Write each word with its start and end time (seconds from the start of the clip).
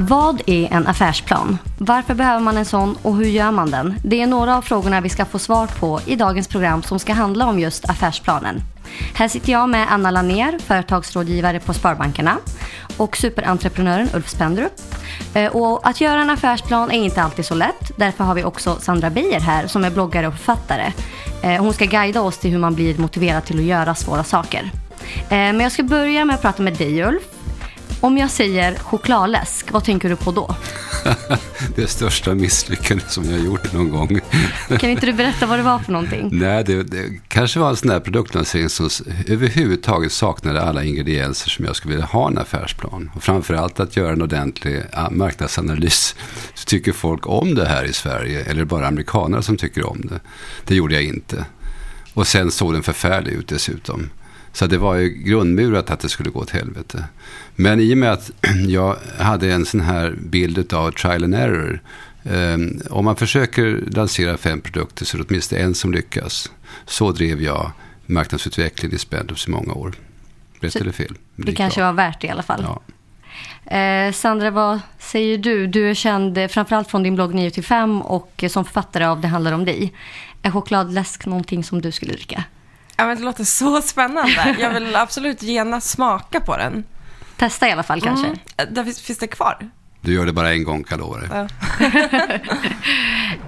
Vad 0.00 0.42
är 0.46 0.72
en 0.72 0.86
affärsplan? 0.86 1.58
Varför 1.78 2.14
behöver 2.14 2.40
man 2.40 2.56
en 2.56 2.64
sån 2.64 2.98
och 3.02 3.16
hur 3.16 3.24
gör 3.24 3.50
man 3.50 3.70
den? 3.70 3.94
Det 4.04 4.22
är 4.22 4.26
några 4.26 4.56
av 4.56 4.62
frågorna 4.62 5.00
vi 5.00 5.08
ska 5.08 5.24
få 5.24 5.38
svar 5.38 5.66
på 5.66 6.00
i 6.06 6.16
dagens 6.16 6.48
program 6.48 6.82
som 6.82 6.98
ska 6.98 7.12
handla 7.12 7.46
om 7.46 7.58
just 7.58 7.90
affärsplanen. 7.90 8.60
Här 9.14 9.28
sitter 9.28 9.52
jag 9.52 9.68
med 9.68 9.92
Anna 9.92 10.10
Laner, 10.10 10.58
företagsrådgivare 10.58 11.60
på 11.60 11.74
Sparbankerna 11.74 12.38
och 12.96 13.16
superentreprenören 13.16 14.08
Ulf 14.14 14.28
Spendrup. 14.28 14.72
Eh, 15.34 15.56
och 15.56 15.88
att 15.88 16.00
göra 16.00 16.20
en 16.20 16.30
affärsplan 16.30 16.90
är 16.90 17.04
inte 17.04 17.22
alltid 17.22 17.44
så 17.46 17.54
lätt. 17.54 17.90
Därför 17.96 18.24
har 18.24 18.34
vi 18.34 18.44
också 18.44 18.76
Sandra 18.80 19.10
Beijer 19.10 19.40
här 19.40 19.66
som 19.66 19.84
är 19.84 19.90
bloggare 19.90 20.28
och 20.28 20.34
författare. 20.34 20.92
Eh, 21.42 21.62
hon 21.62 21.72
ska 21.72 21.84
guida 21.84 22.20
oss 22.20 22.38
till 22.38 22.50
hur 22.50 22.58
man 22.58 22.74
blir 22.74 22.98
motiverad 22.98 23.44
till 23.44 23.58
att 23.58 23.64
göra 23.64 23.94
svåra 23.94 24.24
saker. 24.24 24.70
Eh, 25.12 25.28
men 25.28 25.60
jag 25.60 25.72
ska 25.72 25.82
börja 25.82 26.24
med 26.24 26.34
att 26.34 26.42
prata 26.42 26.62
med 26.62 26.76
dig 26.76 27.02
Ulf. 27.04 27.35
Om 28.00 28.18
jag 28.18 28.30
säger 28.30 28.74
chokladläsk, 28.78 29.72
vad 29.72 29.84
tänker 29.84 30.08
du 30.08 30.16
på 30.16 30.32
då? 30.32 30.56
det 31.76 31.86
största 31.86 32.34
misslyckandet 32.34 33.10
som 33.10 33.24
jag 33.24 33.32
har 33.32 33.44
gjort 33.44 33.72
någon 33.72 33.90
gång. 33.90 34.20
Kan 34.78 34.90
inte 34.90 35.06
du 35.06 35.12
berätta 35.12 35.46
vad 35.46 35.58
det 35.58 35.62
var 35.62 35.78
för 35.78 35.92
någonting? 35.92 36.28
Nej, 36.32 36.64
det, 36.64 36.82
det 36.82 37.20
kanske 37.28 37.58
var 37.58 37.70
en 37.70 37.76
sån 37.76 37.88
där 37.88 38.00
produktlansering 38.00 38.68
som 38.68 38.88
överhuvudtaget 39.26 40.12
saknade 40.12 40.62
alla 40.62 40.84
ingredienser 40.84 41.50
som 41.50 41.64
jag 41.64 41.76
skulle 41.76 41.94
vilja 41.94 42.06
ha 42.06 42.28
i 42.28 42.32
en 42.32 42.38
affärsplan. 42.38 43.10
Och 43.14 43.22
framförallt 43.22 43.80
att 43.80 43.96
göra 43.96 44.12
en 44.12 44.22
ordentlig 44.22 44.82
ah, 44.92 45.10
marknadsanalys. 45.10 46.14
Så 46.54 46.64
tycker 46.64 46.92
folk 46.92 47.26
om 47.26 47.54
det 47.54 47.68
här 47.68 47.84
i 47.84 47.92
Sverige 47.92 48.40
eller 48.40 48.50
är 48.50 48.58
det 48.58 48.64
bara 48.64 48.86
amerikaner 48.86 49.40
som 49.40 49.56
tycker 49.56 49.86
om 49.86 50.00
det? 50.00 50.20
Det 50.64 50.74
gjorde 50.74 50.94
jag 50.94 51.04
inte. 51.04 51.44
Och 52.14 52.26
sen 52.26 52.50
såg 52.50 52.72
den 52.72 52.82
förfärlig 52.82 53.32
ut 53.32 53.48
dessutom. 53.48 54.10
Så 54.56 54.66
det 54.66 54.78
var 54.78 54.94
ju 54.94 55.08
grundmurat 55.08 55.90
att 55.90 56.00
det 56.00 56.08
skulle 56.08 56.30
gå 56.30 56.40
åt 56.40 56.50
helvete. 56.50 57.04
Men 57.56 57.80
i 57.80 57.94
och 57.94 57.98
med 57.98 58.12
att 58.12 58.30
jag 58.68 58.96
hade 59.18 59.52
en 59.52 59.66
sån 59.66 59.80
här 59.80 60.14
bild 60.20 60.72
av 60.72 60.90
trial 60.90 61.24
and 61.24 61.34
error. 61.34 61.80
Eh, 62.24 62.58
om 62.90 63.04
man 63.04 63.16
försöker 63.16 63.84
lansera 63.86 64.36
fem 64.36 64.60
produkter 64.60 65.04
så 65.04 65.16
är 65.16 65.18
det 65.18 65.24
åtminstone 65.28 65.60
en 65.60 65.74
som 65.74 65.92
lyckas. 65.92 66.50
Så 66.86 67.12
drev 67.12 67.42
jag 67.42 67.70
marknadsutveckling 68.06 68.92
i 68.92 68.98
Spendrups 68.98 69.48
i 69.48 69.50
många 69.50 69.72
år. 69.72 69.94
Rätt 70.60 70.72
Så 70.72 70.78
eller 70.78 70.92
fel? 70.92 71.14
Det 71.36 71.52
kanske 71.52 71.82
var 71.82 71.92
värt 71.92 72.20
det 72.20 72.26
i 72.26 72.30
alla 72.30 72.42
fall. 72.42 72.66
Ja. 72.68 73.76
Eh, 73.76 74.12
Sandra, 74.12 74.50
vad 74.50 74.80
säger 74.98 75.38
du? 75.38 75.66
Du 75.66 75.90
är 75.90 75.94
känd 75.94 76.38
eh, 76.38 76.48
framförallt 76.48 76.90
från 76.90 77.02
din 77.02 77.14
blogg 77.14 77.34
9 77.34 77.50
till 77.50 77.64
5 77.64 78.02
och 78.02 78.32
eh, 78.42 78.48
som 78.48 78.64
författare 78.64 79.04
av 79.04 79.20
Det 79.20 79.28
handlar 79.28 79.52
om 79.52 79.64
dig. 79.64 79.92
Är 80.42 80.50
chokladläsk 80.50 81.26
någonting 81.26 81.64
som 81.64 81.80
du 81.80 81.92
skulle 81.92 82.12
dricka? 82.12 82.44
Ja, 82.96 83.06
men 83.06 83.16
det 83.16 83.22
låter 83.24 83.44
så 83.44 83.82
spännande. 83.82 84.56
Jag 84.58 84.70
vill 84.70 84.96
absolut 84.96 85.42
gärna 85.42 85.80
smaka 85.80 86.40
på 86.40 86.56
den. 86.56 86.84
Testa 87.36 87.68
i 87.68 87.72
alla 87.72 87.82
fall 87.82 88.00
kanske. 88.00 88.26
Mm. 88.26 88.74
Där 88.74 88.84
finns, 88.84 89.00
finns 89.00 89.18
det 89.18 89.26
kvar? 89.26 89.70
Du 90.00 90.12
gör 90.12 90.26
det 90.26 90.32
bara 90.32 90.52
en 90.52 90.64
gång 90.64 90.84
kan 90.84 90.98
jag 90.98 91.06
lova 91.06 91.20
dig. 91.20 91.28
Ja. 91.32 91.48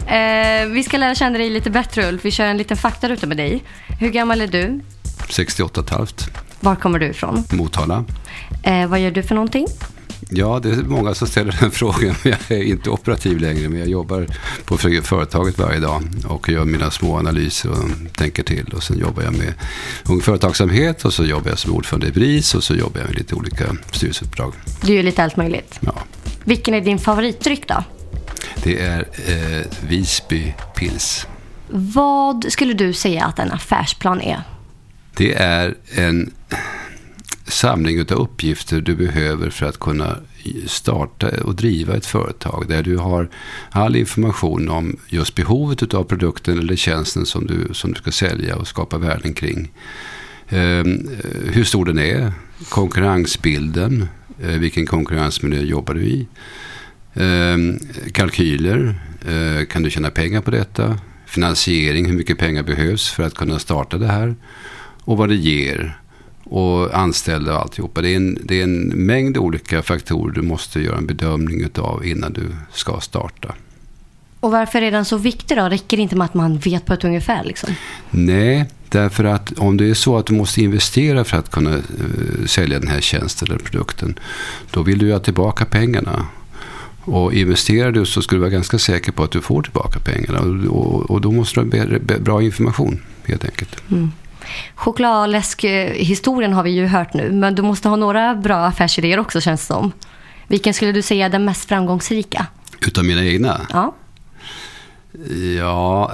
Eh, 0.08 0.66
vi 0.66 0.82
ska 0.82 0.96
lära 0.96 1.14
känna 1.14 1.38
dig 1.38 1.50
lite 1.50 1.70
bättre 1.70 2.08
Ulf. 2.08 2.24
Vi 2.24 2.30
kör 2.30 2.44
en 2.44 2.56
liten 2.56 2.76
faktaruta 2.76 3.26
med 3.26 3.36
dig. 3.36 3.64
Hur 4.00 4.10
gammal 4.10 4.40
är 4.40 4.46
du? 4.46 4.80
68 5.28 5.80
och 5.80 5.86
ett 5.86 5.92
halvt. 5.92 6.30
Var 6.60 6.76
kommer 6.76 6.98
du 6.98 7.06
ifrån? 7.06 7.44
Motala. 7.52 8.04
Eh, 8.62 8.86
vad 8.86 9.00
gör 9.00 9.10
du 9.10 9.22
för 9.22 9.34
någonting? 9.34 9.66
Ja, 10.30 10.60
det 10.62 10.70
är 10.70 10.76
många 10.76 11.14
som 11.14 11.28
ställer 11.28 11.56
den 11.60 11.70
frågan. 11.80 12.14
Jag 12.22 12.38
är 12.50 12.62
inte 12.62 12.90
operativ 12.90 13.38
längre, 13.38 13.68
men 13.68 13.78
jag 13.78 13.88
jobbar 13.88 14.26
på 14.64 14.76
för- 14.78 15.02
företaget 15.02 15.58
varje 15.58 15.80
dag 15.80 16.02
och 16.26 16.48
gör 16.48 16.64
mina 16.64 16.90
små 16.90 17.18
analyser 17.18 17.70
och 17.70 17.84
tänker 18.16 18.42
till. 18.42 18.66
Och 18.76 18.82
sen 18.82 18.98
jobbar 18.98 19.22
jag 19.22 19.32
med 19.34 19.54
ung 20.08 20.20
företagsamhet 20.20 21.04
och 21.04 21.12
så 21.12 21.24
jobbar 21.24 21.50
jag 21.50 21.58
som 21.58 21.72
ordförande 21.72 22.06
i 22.06 22.10
BRIS 22.12 22.54
och 22.54 22.64
så 22.64 22.74
jobbar 22.74 23.00
jag 23.00 23.08
med 23.08 23.18
lite 23.18 23.34
olika 23.34 23.64
styrelseuppdrag. 23.92 24.52
Du 24.82 24.94
gör 24.94 25.02
lite 25.02 25.22
allt 25.24 25.36
möjligt. 25.36 25.74
Ja. 25.80 25.94
Vilken 26.44 26.74
är 26.74 26.80
din 26.80 26.98
favoritdryck 26.98 27.68
då? 27.68 27.84
Det 28.62 28.80
är 28.80 28.98
eh, 29.26 29.66
Visby 29.88 30.54
Pils. 30.76 31.26
Vad 31.70 32.46
skulle 32.52 32.72
du 32.74 32.92
säga 32.92 33.24
att 33.24 33.38
en 33.38 33.52
affärsplan 33.52 34.20
är? 34.20 34.42
Det 35.16 35.34
är 35.34 35.74
en 35.94 36.30
samling 37.48 38.00
av 38.00 38.12
uppgifter 38.12 38.80
du 38.80 38.96
behöver 38.96 39.50
för 39.50 39.66
att 39.66 39.78
kunna 39.78 40.16
starta 40.66 41.28
och 41.44 41.54
driva 41.54 41.96
ett 41.96 42.06
företag. 42.06 42.64
Där 42.68 42.82
du 42.82 42.96
har 42.96 43.28
all 43.70 43.96
information 43.96 44.68
om 44.68 44.96
just 45.08 45.34
behovet 45.34 45.94
av 45.94 46.04
produkten 46.04 46.58
eller 46.58 46.76
tjänsten 46.76 47.26
som 47.26 47.46
du, 47.46 47.68
som 47.74 47.92
du 47.92 47.98
ska 47.98 48.10
sälja 48.10 48.56
och 48.56 48.68
skapa 48.68 48.98
värden 48.98 49.34
kring. 49.34 49.70
Ehm, 50.48 51.08
eh, 51.24 51.52
hur 51.52 51.64
stor 51.64 51.84
den 51.84 51.98
är, 51.98 52.32
konkurrensbilden, 52.68 54.08
eh, 54.42 54.48
vilken 54.48 54.86
konkurrensmiljö 54.86 55.60
jobbar 55.60 55.94
du 55.94 56.04
i. 56.04 56.26
Eh, 57.14 57.56
kalkyler, 58.12 58.94
eh, 59.28 59.66
kan 59.66 59.82
du 59.82 59.90
tjäna 59.90 60.10
pengar 60.10 60.40
på 60.40 60.50
detta? 60.50 60.98
Finansiering, 61.26 62.06
hur 62.06 62.16
mycket 62.16 62.38
pengar 62.38 62.62
behövs 62.62 63.10
för 63.10 63.22
att 63.22 63.34
kunna 63.34 63.58
starta 63.58 63.98
det 63.98 64.06
här? 64.06 64.36
Och 65.04 65.16
vad 65.16 65.28
det 65.28 65.36
ger. 65.36 65.98
Och 66.50 66.98
anställda 66.98 67.54
och 67.54 67.60
alltihopa. 67.60 68.00
Det 68.00 68.08
är, 68.08 68.16
en, 68.16 68.38
det 68.44 68.60
är 68.60 68.64
en 68.64 68.88
mängd 68.88 69.38
olika 69.38 69.82
faktorer 69.82 70.34
du 70.34 70.42
måste 70.42 70.80
göra 70.80 70.96
en 70.96 71.06
bedömning 71.06 71.68
av 71.78 72.06
innan 72.06 72.32
du 72.32 72.46
ska 72.72 73.00
starta. 73.00 73.54
Och 74.40 74.50
varför 74.50 74.82
är 74.82 74.90
den 74.90 75.04
så 75.04 75.16
viktig 75.16 75.56
då? 75.56 75.64
Räcker 75.64 75.96
det 75.96 76.02
inte 76.02 76.16
med 76.16 76.24
att 76.24 76.34
man 76.34 76.58
vet 76.58 76.86
på 76.86 76.92
ett 76.92 77.04
ungefär 77.04 77.44
liksom? 77.44 77.74
Nej, 78.10 78.66
därför 78.88 79.24
att 79.24 79.52
om 79.58 79.76
det 79.76 79.90
är 79.90 79.94
så 79.94 80.18
att 80.18 80.26
du 80.26 80.34
måste 80.34 80.62
investera 80.62 81.24
för 81.24 81.36
att 81.36 81.50
kunna 81.50 81.74
eh, 81.74 82.46
sälja 82.46 82.78
den 82.78 82.88
här 82.88 83.00
tjänsten 83.00 83.48
eller 83.48 83.58
produkten, 83.58 84.18
då 84.70 84.82
vill 84.82 84.98
du 84.98 85.06
ju 85.06 85.12
ha 85.12 85.20
tillbaka 85.20 85.64
pengarna. 85.64 86.26
Och 87.00 87.34
investerar 87.34 87.92
du 87.92 88.06
så 88.06 88.22
ska 88.22 88.36
du 88.36 88.40
vara 88.40 88.50
ganska 88.50 88.78
säker 88.78 89.12
på 89.12 89.22
att 89.22 89.30
du 89.30 89.40
får 89.40 89.62
tillbaka 89.62 89.98
pengarna. 89.98 90.40
Och, 90.40 90.78
och, 90.78 91.10
och 91.10 91.20
då 91.20 91.32
måste 91.32 91.60
du 91.60 91.80
ha 91.80 92.18
bra 92.18 92.42
information, 92.42 93.00
helt 93.24 93.44
enkelt. 93.44 93.82
Chokladläsk-historien 94.74 96.52
har 96.52 96.62
vi 96.62 96.70
ju 96.70 96.86
hört 96.86 97.14
nu, 97.14 97.32
men 97.32 97.54
du 97.54 97.62
måste 97.62 97.88
ha 97.88 97.96
några 97.96 98.34
bra 98.34 98.64
affärsidéer 98.66 99.18
också 99.18 99.40
känns 99.40 99.60
det 99.60 99.66
som. 99.66 99.92
Vilken 100.46 100.74
skulle 100.74 100.92
du 100.92 101.02
säga 101.02 101.26
är 101.26 101.30
den 101.30 101.44
mest 101.44 101.68
framgångsrika? 101.68 102.46
Utav 102.86 103.04
mina 103.04 103.24
egna? 103.24 103.60
Ja. 103.72 103.94
Ja, 105.58 106.12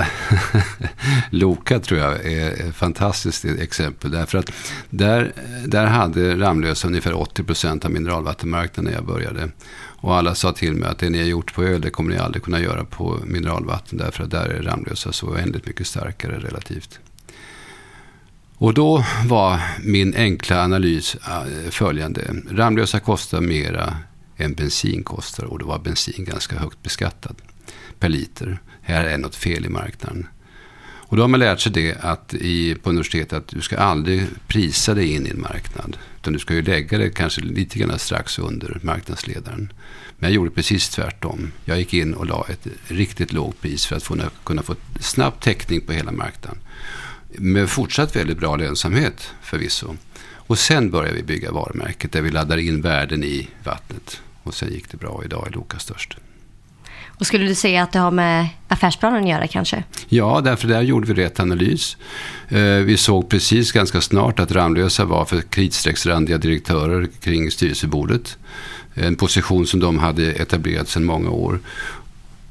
Loka 1.31 1.81
tror 1.81 2.01
jag 2.01 2.27
är 2.27 2.69
ett 2.69 2.75
fantastiskt 2.75 3.45
exempel. 3.45 4.11
Därför 4.11 4.39
att 4.39 4.53
där, 4.91 5.33
där 5.67 5.87
hade 5.87 6.37
Ramlösa 6.37 6.89
ungefär 6.89 7.13
80% 7.13 7.85
av 7.85 7.91
mineralvattenmarknaden 7.91 8.85
när 8.85 8.99
jag 8.99 9.07
började. 9.07 9.51
Och 9.77 10.17
alla 10.17 10.35
sa 10.35 10.53
till 10.53 10.75
mig 10.75 10.89
att 10.89 10.99
det 10.99 11.11
ni 11.11 11.19
har 11.19 11.27
gjort 11.27 11.55
på 11.55 11.63
öl, 11.63 11.81
det 11.81 11.91
kommer 11.91 12.11
ni 12.11 12.19
aldrig 12.19 12.43
kunna 12.43 12.61
göra 12.61 12.85
på 12.85 13.19
mineralvatten. 13.25 13.99
Därför 13.99 14.25
att 14.25 14.31
där 14.31 14.49
är 14.49 14.63
Ramlösa 14.63 15.13
så 15.13 15.27
oändligt 15.27 15.67
mycket 15.67 15.87
starkare 15.87 16.39
relativt. 16.39 16.99
Och 18.65 18.75
då 18.75 19.05
var 19.27 19.61
min 19.83 20.15
enkla 20.15 20.63
analys 20.63 21.15
eh, 21.15 21.71
följande. 21.71 22.35
Ramlösa 22.51 23.01
kostar 23.01 23.41
mera 23.41 23.97
än 24.37 24.55
bensin 24.55 25.05
kostar 25.05 25.45
och 25.45 25.59
då 25.59 25.67
var 25.67 25.79
bensin 25.79 26.25
ganska 26.25 26.59
högt 26.59 26.83
beskattad 26.83 27.37
per 27.99 28.09
liter. 28.09 28.59
Här 28.83 29.05
är 29.05 29.19
något 29.19 29.37
fel 29.37 29.67
i 29.67 29.69
marknaden. 29.69 30.27
Och 30.85 31.17
då 31.17 31.23
har 31.23 31.29
man 31.29 31.41
lärt 31.41 31.61
sig 31.61 31.73
det 31.73 31.97
att 32.01 32.35
i, 32.35 32.75
på 32.75 32.91
universitetet 32.91 33.33
att 33.33 33.49
du 33.49 33.61
ska 33.61 33.77
aldrig 33.77 34.27
prisa 34.47 34.95
dig 34.95 35.13
in 35.13 35.27
i 35.27 35.31
en 35.31 35.41
marknad. 35.41 35.97
Utan 36.21 36.33
du 36.33 36.39
ska 36.39 36.55
ju 36.55 36.63
lägga 36.63 36.99
det 36.99 37.11
kanske 37.11 37.41
lite 37.41 37.79
grann 37.79 37.99
strax 37.99 38.39
under 38.39 38.79
marknadsledaren. 38.83 39.73
Men 40.19 40.31
jag 40.31 40.35
gjorde 40.35 40.51
precis 40.51 40.89
tvärtom. 40.89 41.53
Jag 41.65 41.79
gick 41.79 41.95
in 41.95 42.15
och 42.15 42.27
la 42.27 42.47
ett 42.49 42.67
riktigt 42.89 43.33
lågt 43.33 43.61
pris 43.61 43.87
för 43.87 43.97
att 43.97 44.03
få, 44.03 44.17
kunna 44.45 44.63
få 44.63 44.75
snabb 45.01 45.41
täckning 45.41 45.81
på 45.81 45.93
hela 45.93 46.13
marknaden. 46.13 46.59
Med 47.39 47.71
fortsatt 47.71 48.17
väldigt 48.17 48.39
bra 48.39 48.57
lönsamhet 48.57 49.31
förvisso. 49.43 49.97
Och 50.47 50.59
sen 50.59 50.91
började 50.91 51.17
vi 51.17 51.23
bygga 51.23 51.53
varumärket 51.53 52.13
där 52.13 52.23
vi 52.23 52.31
laddar 52.31 52.57
in 52.57 52.81
värden 52.81 53.25
i 53.25 53.49
vattnet. 53.65 54.21
Och 54.43 54.55
sen 54.55 54.73
gick 54.73 54.91
det 54.91 54.97
bra. 54.97 55.23
Idag 55.25 55.47
är 55.49 55.51
Loka 55.53 55.79
störst. 55.79 56.17
Och 57.19 57.27
skulle 57.27 57.45
du 57.47 57.55
säga 57.55 57.83
att 57.83 57.93
det 57.93 57.99
har 57.99 58.11
med 58.11 58.49
affärsplanen 58.69 59.23
att 59.23 59.29
göra 59.29 59.47
kanske? 59.47 59.85
Ja, 60.09 60.41
därför 60.45 60.69
där 60.69 60.83
gjorde 60.83 61.13
vi 61.13 61.25
rätt 61.25 61.41
analys. 61.41 61.97
Eh, 62.49 62.61
Vi 62.63 62.97
såg 62.97 63.29
precis 63.29 63.73
ganska 63.73 64.01
snart 64.01 64.41
att 64.41 64.53
Ramlösa 64.53 65.05
var 65.05 65.25
för 65.25 65.41
kritstrecksrandiga 65.41 66.39
direktörer 66.39 67.09
kring 67.21 67.51
styrelsebordet. 67.51 68.39
En 68.95 69.17
position 69.17 69.67
som 69.67 69.81
de 69.81 69.99
hade 69.99 70.33
etablerat 70.33 70.89
sedan 70.89 71.05
många 71.05 71.31
år. 71.31 71.61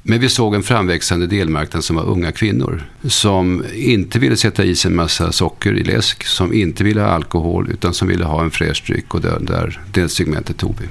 Men 0.06 0.20
vi 0.20 0.28
såg 0.28 0.54
en 0.54 0.62
framväxande 0.62 1.26
delmarknad 1.26 1.84
som 1.84 1.96
var 1.96 2.02
unga 2.02 2.32
kvinnor. 2.32 2.82
Som 3.02 3.64
inte 3.74 4.18
ville 4.18 4.36
sätta 4.36 4.64
i 4.64 4.74
sig 4.74 4.90
en 4.90 4.96
massa 4.96 5.32
socker 5.32 5.72
i 5.72 5.84
läsk. 5.84 6.24
Som 6.26 6.52
inte 6.52 6.84
ville 6.84 7.00
ha 7.00 7.08
alkohol 7.08 7.70
utan 7.70 7.94
som 7.94 8.08
ville 8.08 8.24
ha 8.24 8.42
en 8.42 8.50
fräsch 8.50 8.84
dryck. 8.86 9.14
Och 9.14 9.20
där, 9.20 9.38
där, 9.40 9.80
det 9.92 10.08
segmentet 10.08 10.56
tog 10.56 10.74
vi. 10.80 10.86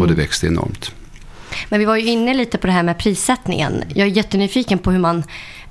Och 0.00 0.08
det 0.08 0.14
växte 0.14 0.46
enormt. 0.46 0.94
Men 1.68 1.80
vi 1.80 1.86
var 1.86 1.96
ju 1.96 2.06
inne 2.06 2.34
lite 2.34 2.58
på 2.58 2.66
det 2.66 2.72
här 2.72 2.82
med 2.82 2.98
prissättningen. 2.98 3.84
Jag 3.94 4.08
är 4.08 4.12
jättenyfiken 4.12 4.78
på 4.78 4.90
hur 4.90 4.98
man 4.98 5.22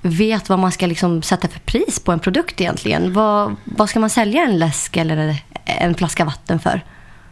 vet 0.01 0.49
vad 0.49 0.59
man 0.59 0.71
ska 0.71 0.87
liksom 0.87 1.21
sätta 1.21 1.47
för 1.47 1.59
pris 1.59 1.99
på 1.99 2.11
en 2.11 2.19
produkt 2.19 2.61
egentligen. 2.61 3.13
Vad, 3.13 3.55
vad 3.63 3.89
ska 3.89 3.99
man 3.99 4.09
sälja 4.09 4.41
en 4.41 4.59
läsk 4.59 4.97
eller 4.97 5.35
en 5.65 5.95
flaska 5.95 6.25
vatten 6.25 6.59
för? 6.59 6.81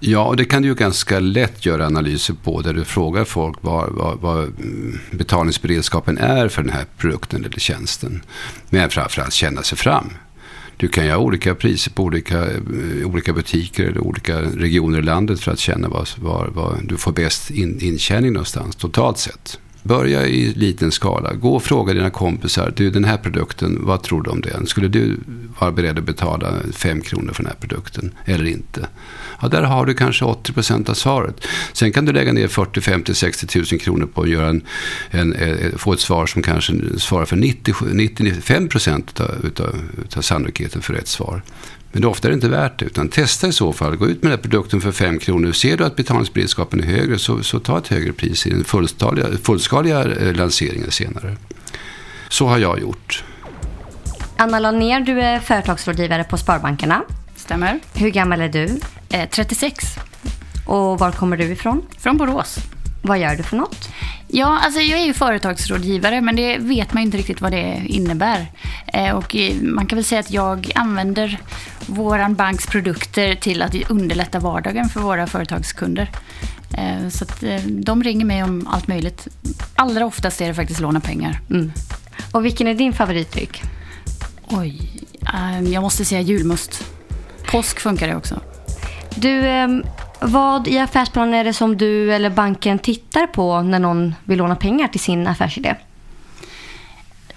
Ja, 0.07 0.23
och 0.23 0.35
det 0.35 0.45
kan 0.45 0.61
du 0.61 0.67
ju 0.67 0.75
ganska 0.75 1.19
lätt 1.19 1.65
göra 1.65 1.85
analyser 1.85 2.33
på 2.43 2.61
där 2.61 2.73
du 2.73 2.85
frågar 2.85 3.23
folk 3.23 3.57
vad, 3.61 3.89
vad, 3.93 4.19
vad 4.19 4.53
betalningsberedskapen 5.11 6.17
är 6.17 6.47
för 6.47 6.63
den 6.63 6.71
här 6.71 6.85
produkten 6.97 7.45
eller 7.45 7.59
tjänsten. 7.59 8.21
Men 8.69 8.89
framförallt 8.89 9.33
känna 9.33 9.63
sig 9.63 9.77
fram. 9.77 10.09
Du 10.77 10.87
kan 10.87 11.05
ju 11.05 11.11
ha 11.11 11.17
olika 11.17 11.55
priser 11.55 11.91
på 11.91 12.03
olika, 12.03 12.43
eh, 12.43 13.05
olika 13.05 13.33
butiker 13.33 13.83
eller 13.83 14.01
olika 14.01 14.41
regioner 14.41 14.99
i 14.99 15.01
landet 15.01 15.39
för 15.39 15.51
att 15.51 15.59
känna 15.59 15.87
var, 15.87 16.07
var, 16.17 16.47
var 16.47 16.79
du 16.83 16.97
får 16.97 17.11
bäst 17.11 17.51
in, 17.51 17.79
intjäning 17.81 18.33
någonstans 18.33 18.75
totalt 18.75 19.17
sett. 19.17 19.59
Börja 19.87 20.27
i 20.27 20.53
liten 20.53 20.91
skala. 20.91 21.33
Gå 21.33 21.55
och 21.55 21.63
fråga 21.63 21.93
dina 21.93 22.09
kompisar. 22.09 22.73
Du, 22.75 22.89
den 22.89 23.03
här 23.03 23.17
produkten, 23.17 23.79
vad 23.81 24.03
tror 24.03 24.23
du 24.23 24.29
om 24.29 24.41
den? 24.41 24.67
Skulle 24.67 24.87
du 24.87 25.19
vara 25.59 25.71
beredd 25.71 25.99
att 25.99 26.05
betala 26.05 26.53
5 26.73 27.01
kronor 27.01 27.33
för 27.33 27.43
den 27.43 27.51
här 27.51 27.59
produkten 27.59 28.11
eller 28.25 28.45
inte? 28.45 28.87
Ja, 29.41 29.47
där 29.47 29.61
har 29.61 29.85
du 29.85 29.93
kanske 29.93 30.25
80 30.25 30.53
procent 30.53 30.89
av 30.89 30.93
svaret. 30.93 31.47
Sen 31.73 31.91
kan 31.91 32.05
du 32.05 32.11
lägga 32.11 32.33
ner 32.33 32.47
40, 32.47 32.81
50, 32.81 33.13
60 33.13 33.59
000 33.71 33.79
kronor 33.79 34.05
på 34.05 34.21
att 34.21 34.29
göra 34.29 34.49
en, 34.49 34.61
en, 35.09 35.33
eh, 35.33 35.75
få 35.77 35.93
ett 35.93 35.99
svar 35.99 36.25
som 36.25 36.41
kanske 36.41 36.73
svarar 36.97 37.25
för 37.25 37.35
90, 37.35 37.75
95 37.91 38.67
procent 38.67 39.19
av 40.17 40.21
sannolikheten 40.21 40.81
för 40.81 40.93
rätt 40.93 41.07
svar. 41.07 41.41
Men 41.95 42.01
det 42.01 42.07
ofta 42.07 42.27
är 42.27 42.29
det 42.29 42.35
inte 42.35 42.49
värt 42.49 42.79
det, 42.79 42.85
utan 42.85 43.09
testa 43.09 43.47
i 43.47 43.51
så 43.51 43.73
fall. 43.73 43.95
Gå 43.95 44.07
ut 44.07 44.23
med 44.23 44.31
den 44.31 44.39
här 44.39 44.43
produkten 44.43 44.81
för 44.81 44.91
5 44.91 45.19
kronor. 45.19 45.51
Ser 45.51 45.77
du 45.77 45.85
att 45.85 45.95
betalningsberedskapen 45.95 46.79
är 46.79 46.85
högre, 46.85 47.19
så, 47.19 47.43
så 47.43 47.59
ta 47.59 47.77
ett 47.77 47.87
högre 47.87 48.13
pris 48.13 48.47
i 48.47 48.49
den 48.49 48.63
fullskaliga, 48.63 49.27
fullskaliga 49.43 50.03
eh, 50.03 50.33
lanseringen 50.33 50.91
senare. 50.91 51.35
Så 52.29 52.47
har 52.47 52.57
jag 52.57 52.79
gjort. 52.79 53.23
Anna 54.37 54.59
Lanér, 54.59 54.99
du 54.99 55.21
är 55.21 55.39
företagsrådgivare 55.39 56.23
på 56.23 56.37
Sparbankerna. 56.37 57.01
Stämmer. 57.35 57.79
Hur 57.93 58.09
gammal 58.09 58.41
är 58.41 58.49
du? 58.49 58.79
Eh, 59.09 59.29
36. 59.29 59.85
Och 60.65 60.99
var 60.99 61.11
kommer 61.11 61.37
du 61.37 61.43
ifrån? 61.43 61.81
Från 61.97 62.17
Borås. 62.17 62.57
Vad 63.01 63.19
gör 63.19 63.35
du 63.35 63.43
för 63.43 63.57
något? 63.57 63.89
Ja, 64.27 64.59
alltså 64.63 64.79
jag 64.79 64.99
är 64.99 65.05
ju 65.05 65.13
företagsrådgivare 65.13 66.21
men 66.21 66.35
det 66.35 66.57
vet 66.57 66.93
man 66.93 67.03
inte 67.03 67.17
riktigt 67.17 67.41
vad 67.41 67.51
det 67.51 67.81
innebär. 67.85 68.51
Eh, 68.87 69.15
och 69.15 69.35
man 69.61 69.85
kan 69.85 69.97
väl 69.97 70.05
säga 70.05 70.19
att 70.19 70.31
jag 70.31 70.71
använder 70.75 71.39
våran 71.87 72.35
banks 72.35 72.67
produkter 72.67 73.35
till 73.35 73.61
att 73.61 73.75
underlätta 73.89 74.39
vardagen 74.39 74.89
för 74.89 74.99
våra 74.99 75.27
företagskunder. 75.27 76.09
Eh, 76.77 77.09
så 77.09 77.45
eh, 77.45 77.61
de 77.61 78.03
ringer 78.03 78.25
mig 78.25 78.43
om 78.43 78.67
allt 78.67 78.87
möjligt. 78.87 79.27
Allra 79.75 80.05
oftast 80.05 80.41
är 80.41 80.47
det 80.47 80.53
faktiskt 80.53 80.79
låna 80.79 80.99
pengar. 80.99 81.39
Mm. 81.49 81.71
Och 82.31 82.45
vilken 82.45 82.67
är 82.67 82.73
din 82.73 82.93
favoritdryck? 82.93 83.63
Oj, 84.47 84.91
jag 85.71 85.81
måste 85.81 86.05
säga 86.05 86.21
julmust. 86.21 86.91
Påsk 87.51 87.79
funkar 87.79 88.07
det 88.07 88.15
också. 88.15 88.39
Du, 89.15 89.47
ehm, 89.47 89.83
vad 90.21 90.67
i 90.67 90.79
affärsplanen 90.79 91.33
är 91.33 91.43
det 91.43 91.53
som 91.53 91.77
du 91.77 92.13
eller 92.13 92.29
banken 92.29 92.79
tittar 92.79 93.27
på 93.27 93.61
när 93.61 93.79
någon 93.79 94.15
vill 94.23 94.37
låna 94.37 94.55
pengar 94.55 94.87
till 94.87 94.99
sin 94.99 95.27
affärsidé? 95.27 95.75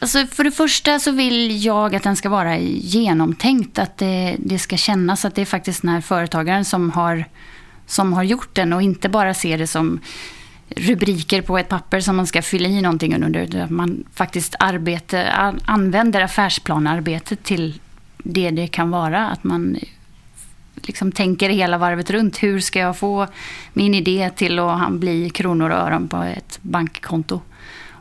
Alltså 0.00 0.26
för 0.26 0.44
det 0.44 0.50
första 0.50 0.98
så 0.98 1.10
vill 1.12 1.64
jag 1.64 1.94
att 1.94 2.02
den 2.02 2.16
ska 2.16 2.28
vara 2.28 2.58
genomtänkt. 2.58 3.78
Att 3.78 3.98
det, 3.98 4.36
det 4.38 4.58
ska 4.58 4.76
kännas 4.76 5.24
att 5.24 5.34
det 5.34 5.40
är 5.40 5.46
faktiskt 5.46 5.82
den 5.82 5.90
här 5.90 6.00
företagaren 6.00 6.64
som 6.64 6.90
har, 6.90 7.24
som 7.86 8.12
har 8.12 8.22
gjort 8.22 8.54
den 8.54 8.72
och 8.72 8.82
inte 8.82 9.08
bara 9.08 9.34
se 9.34 9.56
det 9.56 9.66
som 9.66 10.00
rubriker 10.76 11.42
på 11.42 11.58
ett 11.58 11.68
papper 11.68 12.00
som 12.00 12.16
man 12.16 12.26
ska 12.26 12.42
fylla 12.42 12.68
i 12.68 12.82
någonting 12.82 13.24
under. 13.24 13.60
Att 13.60 13.70
man 13.70 14.04
faktiskt 14.14 14.54
arbete, 14.58 15.32
använder 15.64 16.20
affärsplanarbetet 16.20 17.42
till 17.42 17.80
det 18.18 18.50
det 18.50 18.66
kan 18.66 18.90
vara. 18.90 19.28
Att 19.28 19.44
man 19.44 19.76
liksom 20.74 21.12
tänker 21.12 21.48
hela 21.48 21.78
varvet 21.78 22.10
runt. 22.10 22.42
Hur 22.42 22.60
ska 22.60 22.78
jag 22.78 22.98
få 22.98 23.26
min 23.72 23.94
idé 23.94 24.30
till 24.36 24.58
att 24.58 24.92
bli 24.92 25.30
kronor 25.30 25.70
och 25.70 25.76
öron 25.76 26.08
på 26.08 26.22
ett 26.22 26.58
bankkonto? 26.62 27.40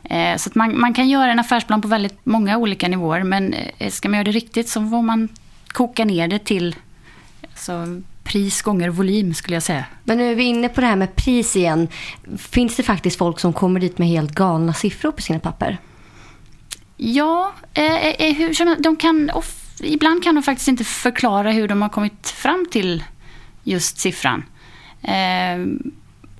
Eh, 0.08 0.36
så 0.36 0.50
man, 0.54 0.80
man 0.80 0.94
kan 0.94 1.08
göra 1.08 1.32
en 1.32 1.38
affärsplan 1.38 1.80
på 1.80 1.88
väldigt 1.88 2.26
många 2.26 2.56
olika 2.56 2.88
nivåer. 2.88 3.22
Men 3.22 3.54
eh, 3.54 3.90
ska 3.90 4.08
man 4.08 4.16
göra 4.16 4.24
det 4.24 4.32
riktigt 4.32 4.68
så 4.68 4.88
får 4.88 5.02
man 5.02 5.28
koka 5.68 6.04
ner 6.04 6.28
det 6.28 6.38
till 6.38 6.76
alltså, 7.42 7.86
pris 8.24 8.62
gånger 8.62 8.88
volym 8.88 9.34
skulle 9.34 9.56
jag 9.56 9.62
säga. 9.62 9.84
Men 10.04 10.18
nu 10.18 10.30
är 10.30 10.34
vi 10.34 10.44
inne 10.44 10.68
på 10.68 10.80
det 10.80 10.86
här 10.86 10.96
med 10.96 11.16
pris 11.16 11.56
igen. 11.56 11.88
Finns 12.38 12.76
det 12.76 12.82
faktiskt 12.82 13.18
folk 13.18 13.40
som 13.40 13.52
kommer 13.52 13.80
dit 13.80 13.98
med 13.98 14.08
helt 14.08 14.34
galna 14.34 14.74
siffror 14.74 15.12
på 15.12 15.22
sina 15.22 15.38
papper? 15.38 15.78
Ja, 16.96 17.52
eh, 17.74 18.06
eh, 18.06 18.34
hur, 18.34 18.82
de 18.82 18.96
kan 18.96 19.30
off, 19.30 19.80
ibland 19.80 20.24
kan 20.24 20.34
de 20.34 20.42
faktiskt 20.42 20.68
inte 20.68 20.84
förklara 20.84 21.52
hur 21.52 21.68
de 21.68 21.82
har 21.82 21.88
kommit 21.88 22.28
fram 22.28 22.66
till 22.70 23.04
just 23.64 23.98
siffran. 23.98 24.44
Eh, 25.02 25.58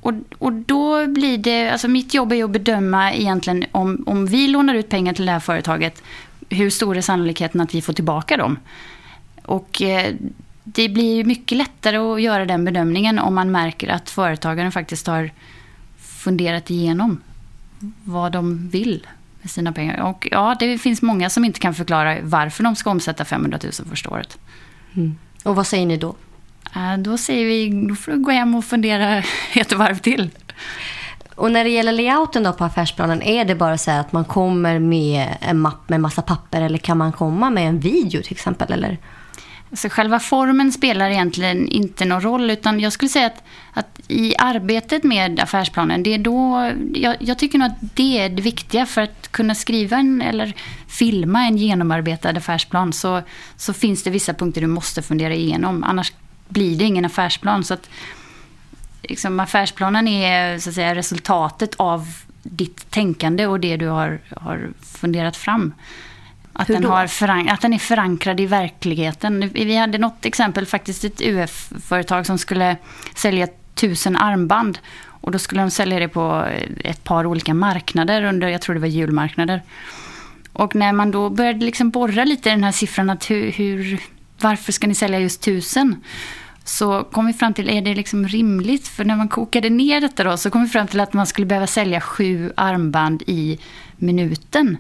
och, 0.09 0.15
och 0.39 0.53
då 0.53 1.07
blir 1.07 1.39
det, 1.39 1.71
alltså 1.71 1.89
mitt 1.89 2.15
jobb 2.15 2.33
är 2.33 2.45
att 2.45 2.51
bedöma 2.51 3.13
egentligen 3.13 3.65
om, 3.73 4.05
om 4.07 4.27
vi 4.27 4.49
lånar 4.49 4.75
ut 4.75 4.89
pengar 4.89 5.13
till 5.13 5.27
det 5.27 5.33
här 5.33 5.41
företaget, 5.41 6.03
hur 6.49 6.71
stor 6.71 6.97
är 6.97 7.01
sannolikheten 7.01 7.61
att 7.61 7.75
vi 7.75 7.83
får 7.83 7.93
tillbaka 7.93 8.37
dem? 8.37 8.59
Och 9.43 9.83
eh, 9.83 10.15
det 10.65 10.89
blir 10.89 11.25
mycket 11.25 11.59
lättare 11.59 11.97
att 11.97 12.23
göra 12.23 12.47
den 12.47 12.65
bedömningen 12.65 13.19
om 13.19 13.35
man 13.35 13.51
märker 13.51 13.89
att 13.89 14.11
företagaren 14.11 14.73
faktiskt 14.73 15.07
har 15.07 15.31
funderat 15.99 16.71
igenom 16.71 17.21
vad 18.05 18.33
de 18.33 18.69
vill 18.69 19.07
med 19.43 19.51
sina 19.51 19.73
pengar. 19.73 20.01
Och 20.01 20.29
ja, 20.31 20.57
det 20.59 20.79
finns 20.79 21.03
många 21.03 21.31
som 21.31 21.45
inte 21.45 21.61
kan 21.61 21.75
förklara 21.75 22.17
varför 22.23 22.65
de 22.65 22.77
ska 22.77 22.91
omsätta 22.91 23.25
500 23.25 23.59
000 23.63 23.73
första 23.73 24.11
året. 24.11 24.39
Mm. 24.97 25.17
Och 25.43 25.57
vad 25.57 25.67
säger 25.67 25.87
ni 25.87 25.97
då? 25.97 26.15
Äh, 26.77 26.99
då 26.99 27.19
säger 27.19 27.47
vi, 27.47 27.87
då 27.89 27.95
får 27.95 28.13
du 28.13 28.19
gå 28.19 28.31
hem 28.31 28.55
och 28.55 28.65
fundera 28.65 29.23
ett 29.55 29.73
varv 29.73 29.99
till. 29.99 30.31
Och 31.35 31.53
när 31.53 31.65
det 31.65 31.71
gäller 31.71 31.93
layouten 31.93 32.43
då 32.43 32.53
på 32.53 32.65
affärsplanen, 32.65 33.23
är 33.23 33.45
det 33.45 33.55
bara 33.55 33.79
så 33.79 33.91
att 33.91 34.13
man 34.13 34.25
kommer 34.25 34.79
med 34.79 35.37
en 35.41 35.59
mapp 35.59 35.89
med 35.89 36.01
massa 36.01 36.23
papper 36.23 36.63
eller 36.63 36.79
kan 36.79 36.99
man 36.99 37.13
komma 37.13 37.51
med 37.51 37.69
en 37.69 37.81
video 37.81 38.23
till 38.23 38.33
exempel? 38.33 38.73
Eller? 38.73 38.99
Alltså 39.71 39.89
själva 39.89 40.21
formen 40.21 40.73
spelar 40.73 41.11
egentligen 41.11 41.69
inte 41.69 42.05
någon 42.05 42.21
roll 42.21 42.51
utan 42.51 42.81
jag 42.81 42.93
skulle 42.93 43.09
säga 43.09 43.27
att, 43.27 43.43
att 43.73 44.01
i 44.09 44.37
arbetet 44.39 45.05
med 45.05 45.41
affärsplanen, 45.41 46.03
det 46.03 46.15
är 46.15 46.19
då, 46.19 46.73
jag, 46.95 47.17
jag, 47.21 47.39
tycker 47.39 47.59
nog 47.59 47.67
att 47.67 47.97
det 47.97 48.19
är 48.19 48.29
det 48.29 48.43
viktiga 48.43 48.87
för 48.87 49.01
att 49.01 49.33
kunna 49.33 49.55
skriva 49.55 49.97
en, 49.97 50.23
eller 50.23 50.55
filma 50.87 51.47
en 51.47 51.57
genomarbetad 51.57 52.31
affärsplan 52.31 52.93
så, 52.93 53.23
så 53.57 53.73
finns 53.73 54.03
det 54.03 54.11
vissa 54.11 54.35
punkter 54.35 54.61
du 54.61 54.67
måste 54.67 55.03
fundera 55.03 55.35
igenom, 55.35 55.85
annars 55.85 56.13
blir 56.49 56.79
det 56.79 56.85
ingen 56.85 57.05
affärsplan. 57.05 57.65
Så 57.65 57.75
att, 57.75 57.91
liksom, 59.03 59.41
affärsplanen 59.41 60.09
är 60.09 60.59
så 60.59 60.69
att 60.69 60.75
säga, 60.75 60.95
resultatet 60.95 61.75
av 61.77 62.07
ditt 62.43 62.91
tänkande 62.91 63.47
och 63.47 63.61
det 63.61 63.77
du 63.77 63.87
har, 63.89 64.21
har 64.37 64.71
funderat 64.83 65.37
fram. 65.37 65.75
Att 66.53 66.67
den, 66.67 66.87
att 66.87 67.61
den 67.61 67.73
är 67.73 67.79
förankrad 67.79 68.41
i 68.41 68.47
verkligheten. 68.47 69.51
Vi 69.55 69.77
hade 69.77 69.99
något 69.99 70.25
exempel, 70.25 70.67
faktiskt 70.67 71.05
ett 71.05 71.21
UF-företag 71.21 72.27
som 72.27 72.39
skulle 72.39 72.77
sälja 73.15 73.49
tusen 73.75 74.17
armband. 74.17 74.79
Och 75.21 75.31
då 75.31 75.39
skulle 75.39 75.61
de 75.61 75.71
sälja 75.71 75.99
det 75.99 76.09
på 76.09 76.47
ett 76.85 77.05
par 77.05 77.27
olika 77.27 77.55
marknader 77.55 78.23
under, 78.23 78.49
jag 78.49 78.61
tror 78.61 78.75
det 78.75 78.81
var 78.81 78.89
julmarknader. 78.89 79.63
Och 80.53 80.75
när 80.75 80.93
man 80.93 81.11
då 81.11 81.31
började 81.31 81.65
liksom 81.65 81.91
borra 81.91 82.25
lite 82.25 82.49
i 82.49 82.53
den 82.53 82.65
här 82.65 82.73
siffran, 82.73 83.11
att 83.11 83.31
hur, 83.31 83.53
hur, 83.53 84.01
varför 84.41 84.73
ska 84.73 84.87
ni 84.87 84.95
sälja 84.95 85.21
just 85.21 85.41
tusen? 85.41 85.97
Så 86.65 87.05
kom 87.05 87.27
vi 87.27 87.33
fram 87.33 87.55
till, 87.55 87.69
är 87.69 87.83
det 87.83 87.95
liksom 87.95 88.29
rimligt? 88.29 88.89
För 88.89 89.05
när 89.05 89.17
man 89.17 89.29
kokade 89.29 89.71
ner 89.71 90.01
detta 90.01 90.25
då, 90.25 90.37
så 90.37 90.51
kom 90.51 90.63
vi 90.63 90.69
fram 90.69 90.87
till 90.87 91.01
att 91.01 91.13
man 91.13 91.27
skulle 91.27 91.47
behöva 91.47 91.67
sälja 91.67 92.01
sju 92.01 92.53
armband 92.57 93.23
i 93.27 93.59
minuten. 93.97 94.77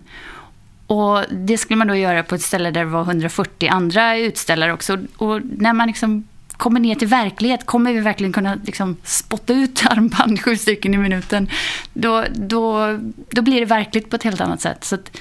Och 0.86 1.24
det 1.30 1.58
skulle 1.58 1.76
man 1.76 1.86
då 1.86 1.94
göra 1.94 2.22
på 2.22 2.34
ett 2.34 2.42
ställe 2.42 2.70
där 2.70 2.80
det 2.80 2.90
var 2.90 3.02
140 3.02 3.68
andra 3.68 4.18
utställare 4.18 4.72
också. 4.72 4.98
Och 5.16 5.40
när 5.58 5.72
man 5.72 5.86
liksom 5.86 6.24
kommer 6.58 6.80
ner 6.80 6.94
till 6.94 7.08
verklighet, 7.08 7.66
kommer 7.66 7.92
vi 7.92 8.00
verkligen 8.00 8.32
kunna 8.32 8.58
liksom 8.64 8.96
spotta 9.02 9.52
ut 9.52 9.86
armband, 9.86 10.40
sju 10.40 10.56
stycken 10.56 10.94
i 10.94 10.98
minuten, 10.98 11.50
då, 11.94 12.24
då, 12.34 12.98
då 13.30 13.42
blir 13.42 13.60
det 13.60 13.66
verkligt 13.66 14.10
på 14.10 14.16
ett 14.16 14.22
helt 14.22 14.40
annat 14.40 14.60
sätt. 14.60 14.84
Så 14.84 14.94
att, 14.94 15.16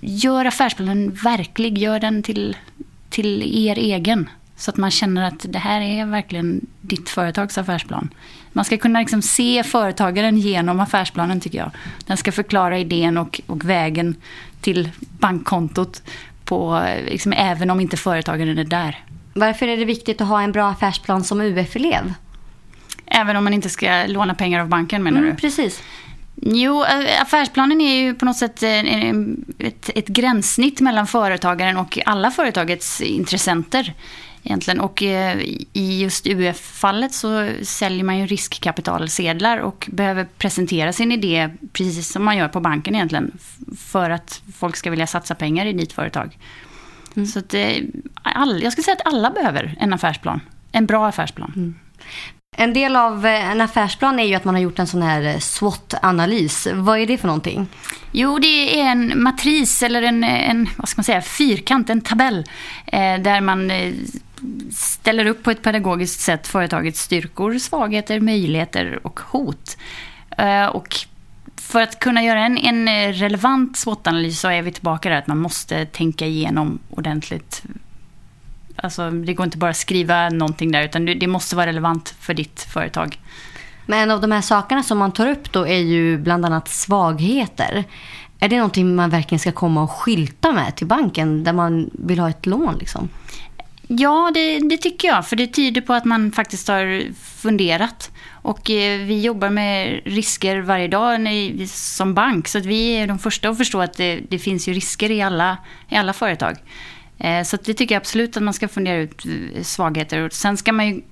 gör 0.00 0.44
affärsplanen 0.44 1.10
verklig, 1.10 1.78
gör 1.78 2.00
den 2.00 2.22
till, 2.22 2.56
till 3.14 3.42
er 3.68 3.78
egen. 3.78 4.28
Så 4.56 4.70
att 4.70 4.76
man 4.76 4.90
känner 4.90 5.28
att 5.28 5.46
det 5.48 5.58
här 5.58 5.80
är 5.80 6.06
verkligen 6.06 6.66
ditt 6.80 7.08
företags 7.08 7.58
affärsplan. 7.58 8.10
Man 8.52 8.64
ska 8.64 8.76
kunna 8.76 9.00
liksom 9.00 9.22
se 9.22 9.62
företagaren 9.64 10.38
genom 10.38 10.80
affärsplanen 10.80 11.40
tycker 11.40 11.58
jag. 11.58 11.70
Den 12.06 12.16
ska 12.16 12.32
förklara 12.32 12.78
idén 12.78 13.18
och, 13.18 13.40
och 13.46 13.64
vägen 13.64 14.16
till 14.60 14.90
bankkontot 15.00 16.02
på, 16.44 16.82
liksom, 17.10 17.32
även 17.32 17.70
om 17.70 17.80
inte 17.80 17.96
företagaren 17.96 18.58
är 18.58 18.64
där. 18.64 19.04
Varför 19.34 19.68
är 19.68 19.76
det 19.76 19.84
viktigt 19.84 20.20
att 20.20 20.28
ha 20.28 20.42
en 20.42 20.52
bra 20.52 20.68
affärsplan 20.68 21.24
som 21.24 21.40
UF-elev? 21.40 22.14
Även 23.06 23.36
om 23.36 23.44
man 23.44 23.52
inte 23.52 23.68
ska 23.68 24.04
låna 24.06 24.34
pengar 24.34 24.60
av 24.60 24.68
banken 24.68 25.02
menar 25.02 25.18
mm, 25.18 25.30
du? 25.30 25.36
Precis. 25.36 25.82
Jo, 26.46 26.84
affärsplanen 27.20 27.80
är 27.80 27.94
ju 27.94 28.14
på 28.14 28.24
något 28.24 28.36
sätt 28.36 28.62
ett, 28.62 29.90
ett 29.94 30.08
gränssnitt 30.08 30.80
mellan 30.80 31.06
företagaren 31.06 31.76
och 31.76 31.98
alla 32.06 32.30
företagets 32.30 33.00
intressenter. 33.00 33.94
Egentligen. 34.46 34.80
Och 34.80 35.02
eh, 35.02 35.40
i 35.72 36.00
just 36.02 36.26
UF-fallet 36.26 37.12
så 37.12 37.50
säljer 37.62 38.04
man 38.04 38.18
ju 38.18 38.26
riskkapitalsedlar 38.26 39.58
och 39.58 39.88
behöver 39.92 40.24
presentera 40.24 40.92
sin 40.92 41.12
idé 41.12 41.50
precis 41.72 42.12
som 42.12 42.24
man 42.24 42.36
gör 42.36 42.48
på 42.48 42.60
banken 42.60 42.94
egentligen. 42.94 43.38
För 43.78 44.10
att 44.10 44.42
folk 44.56 44.76
ska 44.76 44.90
vilja 44.90 45.06
satsa 45.06 45.34
pengar 45.34 45.66
i 45.66 45.72
ditt 45.72 45.92
företag. 45.92 46.38
Mm. 47.16 47.26
Så 47.26 47.38
att, 47.38 47.54
eh, 47.54 47.76
all, 48.22 48.62
jag 48.62 48.72
skulle 48.72 48.84
säga 48.84 48.96
att 48.96 49.12
alla 49.12 49.30
behöver 49.30 49.76
en 49.80 49.92
affärsplan. 49.92 50.40
En 50.72 50.86
bra 50.86 51.06
affärsplan. 51.06 51.52
Mm. 51.56 51.74
En 52.56 52.72
del 52.72 52.96
av 52.96 53.26
eh, 53.26 53.50
en 53.50 53.60
affärsplan 53.60 54.18
är 54.18 54.24
ju 54.24 54.34
att 54.34 54.44
man 54.44 54.54
har 54.54 54.62
gjort 54.62 54.78
en 54.78 54.86
sån 54.86 55.02
här 55.02 55.22
eh, 55.22 55.38
SWOT-analys. 55.38 56.68
Vad 56.74 56.98
är 56.98 57.06
det 57.06 57.18
för 57.18 57.26
någonting? 57.26 57.66
Jo, 58.12 58.38
det 58.38 58.80
är 58.80 58.90
en 58.90 59.22
matris 59.22 59.82
eller 59.82 60.02
en, 60.02 60.24
en 60.24 60.68
vad 60.76 60.88
ska 60.88 60.98
man 60.98 61.04
säga, 61.04 61.22
fyrkant, 61.22 61.90
en 61.90 62.00
tabell. 62.00 62.44
Eh, 62.86 63.18
där 63.18 63.40
man 63.40 63.70
eh, 63.70 63.92
ställer 64.72 65.26
upp 65.26 65.42
på 65.42 65.50
ett 65.50 65.62
pedagogiskt 65.62 66.20
sätt 66.20 66.46
företagets 66.46 67.00
styrkor, 67.00 67.58
svagheter, 67.58 68.20
möjligheter 68.20 69.06
och 69.06 69.20
hot. 69.20 69.76
Eh, 70.38 70.66
och 70.66 70.96
för 71.56 71.80
att 71.82 71.98
kunna 71.98 72.22
göra 72.22 72.44
en, 72.44 72.58
en 72.58 73.12
relevant 73.12 73.76
SWOT-analys 73.76 74.40
så 74.40 74.48
är 74.48 74.62
vi 74.62 74.72
tillbaka 74.72 75.08
där 75.08 75.16
att 75.16 75.26
man 75.26 75.38
måste 75.38 75.86
tänka 75.86 76.26
igenom 76.26 76.78
ordentligt 76.90 77.62
Alltså, 78.84 79.10
det 79.10 79.34
går 79.34 79.44
inte 79.44 79.58
bara 79.58 79.70
att 79.70 79.76
skriva 79.76 80.28
någonting 80.28 80.72
där, 80.72 80.82
utan 80.82 81.04
det 81.04 81.26
måste 81.26 81.56
vara 81.56 81.66
relevant 81.66 82.14
för 82.20 82.34
ditt 82.34 82.66
företag. 82.72 83.18
Men 83.86 83.98
en 83.98 84.10
av 84.10 84.20
de 84.20 84.32
här 84.32 84.40
sakerna 84.40 84.82
som 84.82 84.98
man 84.98 85.12
tar 85.12 85.26
upp 85.26 85.52
då 85.52 85.66
är 85.66 85.78
ju 85.78 86.18
bland 86.18 86.44
annat 86.44 86.68
svagheter. 86.68 87.84
Är 88.40 88.48
det 88.48 88.56
någonting 88.56 88.94
man 88.94 89.10
verkligen 89.10 89.38
ska 89.38 89.52
komma 89.52 89.82
och 89.82 89.90
skylta 89.90 90.52
med 90.52 90.76
till 90.76 90.86
banken 90.86 91.44
där 91.44 91.52
man 91.52 91.90
vill 91.92 92.18
ha 92.18 92.30
ett 92.30 92.46
lån? 92.46 92.76
Liksom? 92.78 93.08
Ja, 93.88 94.30
det, 94.34 94.58
det, 94.58 94.76
tycker 94.76 95.08
jag. 95.08 95.26
För 95.26 95.36
det 95.36 95.46
tyder 95.46 95.80
på 95.80 95.92
att 95.92 96.04
man 96.04 96.32
faktiskt 96.32 96.68
har 96.68 97.14
funderat. 97.24 98.10
Och 98.42 98.70
eh, 98.70 99.00
vi 99.00 99.20
jobbar 99.20 99.50
med 99.50 100.00
risker 100.04 100.60
varje 100.60 100.88
dag 100.88 101.20
när, 101.20 101.66
som 101.66 102.14
bank. 102.14 102.48
Så 102.48 102.58
att 102.58 102.66
vi 102.66 102.96
är 102.96 103.06
de 103.06 103.18
första 103.18 103.48
att 103.48 103.58
förstå 103.58 103.80
att 103.80 103.96
det, 103.96 104.20
det 104.28 104.38
finns 104.38 104.68
ju 104.68 104.72
risker 104.72 105.10
i 105.10 105.22
alla, 105.22 105.56
i 105.88 105.96
alla 105.96 106.12
företag. 106.12 106.56
Eh, 107.18 107.42
så 107.42 107.56
det 107.56 107.74
tycker 107.74 107.94
jag 107.94 108.00
absolut 108.00 108.36
att 108.36 108.42
man 108.42 108.54
ska 108.54 108.68
fundera 108.68 108.96
ut 108.96 109.26
eh, 109.26 109.62
svagheter. 109.62 110.28
sen 110.32 110.56
ska 110.56 110.72
man 110.72 110.86
ju 110.86 111.02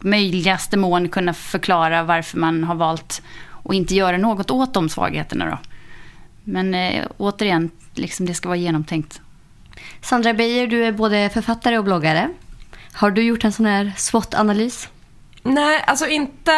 möjligaste 0.00 0.76
mån 0.76 1.08
kunna 1.08 1.34
förklara 1.34 2.02
varför 2.02 2.38
man 2.38 2.64
har 2.64 2.74
valt 2.74 3.22
att 3.64 3.74
inte 3.74 3.94
göra 3.94 4.16
något 4.16 4.50
åt 4.50 4.74
de 4.74 4.88
svagheterna. 4.88 5.46
Då. 5.46 5.58
Men 6.44 6.74
eh, 6.74 7.06
återigen, 7.16 7.70
liksom 7.94 8.26
det 8.26 8.34
ska 8.34 8.48
vara 8.48 8.58
genomtänkt. 8.58 9.20
Sandra 10.00 10.34
Beijer, 10.34 10.66
du 10.66 10.84
är 10.84 10.92
både 10.92 11.28
författare 11.28 11.78
och 11.78 11.84
bloggare. 11.84 12.28
Har 12.92 13.10
du 13.10 13.22
gjort 13.22 13.44
en 13.44 13.52
sån 13.52 13.66
här 13.66 13.92
SWOT-analys? 13.96 14.88
Nej, 15.42 15.84
alltså 15.86 16.06
inte 16.06 16.52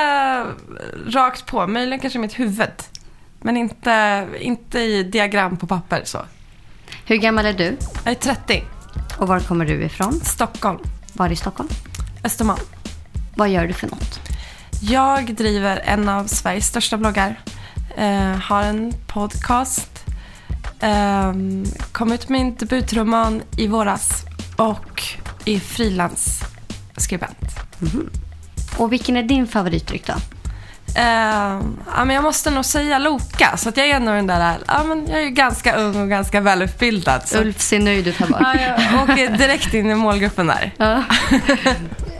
rakt 1.07 1.47
på. 1.47 1.67
Möjligen 1.67 2.01
kanske 2.01 2.19
i 2.19 2.23
mitt 2.23 2.39
huvud. 2.39 2.83
Men 3.41 3.57
inte, 3.57 4.27
inte 4.41 4.81
i 4.81 5.03
diagram 5.03 5.57
på 5.57 5.67
papper. 5.67 6.01
så. 6.05 6.19
Hur 7.05 7.17
gammal 7.17 7.47
är 7.47 7.53
du? 7.53 7.77
Jag 8.05 8.13
är 8.13 8.15
30. 8.15 8.65
Och 9.19 9.29
var 9.29 9.41
kommer 9.41 9.65
du 9.65 9.83
ifrån? 9.85 10.21
Stockholm. 10.25 10.79
Var 11.13 11.31
i 11.31 11.37
Stockholm? 11.37 11.69
Östermalm. 12.25 12.61
Vad 13.35 13.49
gör 13.49 13.67
du 13.67 13.73
för 13.73 13.87
något? 13.89 14.21
Jag 14.83 15.35
driver 15.35 15.77
en 15.77 16.09
av 16.09 16.27
Sveriges 16.27 16.67
största 16.67 16.97
bloggar. 16.97 17.41
Eh, 17.97 18.37
har 18.37 18.63
en 18.63 18.93
podcast. 19.07 20.05
Eh, 20.81 21.33
kom 21.93 22.13
ut 22.13 22.29
med 22.29 22.41
min 22.41 22.55
debutroman 22.55 23.43
i 23.57 23.67
våras 23.67 24.25
och 24.57 25.03
är 25.45 25.59
frilansskribent. 25.59 27.57
Mm. 27.81 28.11
Och 28.77 28.93
vilken 28.93 29.17
är 29.17 29.23
din 29.23 29.47
favoritdryck 29.47 30.07
då? 30.07 30.15
Uh, 30.97 31.63
ja, 31.97 32.05
men 32.05 32.11
jag 32.11 32.23
måste 32.23 32.51
nog 32.51 32.65
säga 32.65 32.99
Loka, 32.99 33.57
så 33.57 33.69
att 33.69 33.77
jag 33.77 33.89
är 33.89 34.01
nog 34.01 34.15
den 34.15 34.27
där, 34.27 34.59
ja, 34.67 34.85
men 34.85 35.07
jag 35.07 35.23
är 35.23 35.29
ganska 35.29 35.77
ung 35.77 36.03
och 36.03 36.09
ganska 36.09 36.41
välutbildad. 36.41 37.29
Så. 37.29 37.39
Ulf 37.39 37.61
ser 37.61 37.81
nöjd 37.81 38.09
ut 38.09 38.17
här 38.17 38.27
bak. 38.27 38.41
Ja, 38.43 38.55
jag 38.93 39.03
åker 39.03 39.37
direkt 39.37 39.75
in 39.75 39.91
i 39.91 39.95
målgruppen 39.95 40.47
där. 40.47 40.73
Ja. 40.77 41.03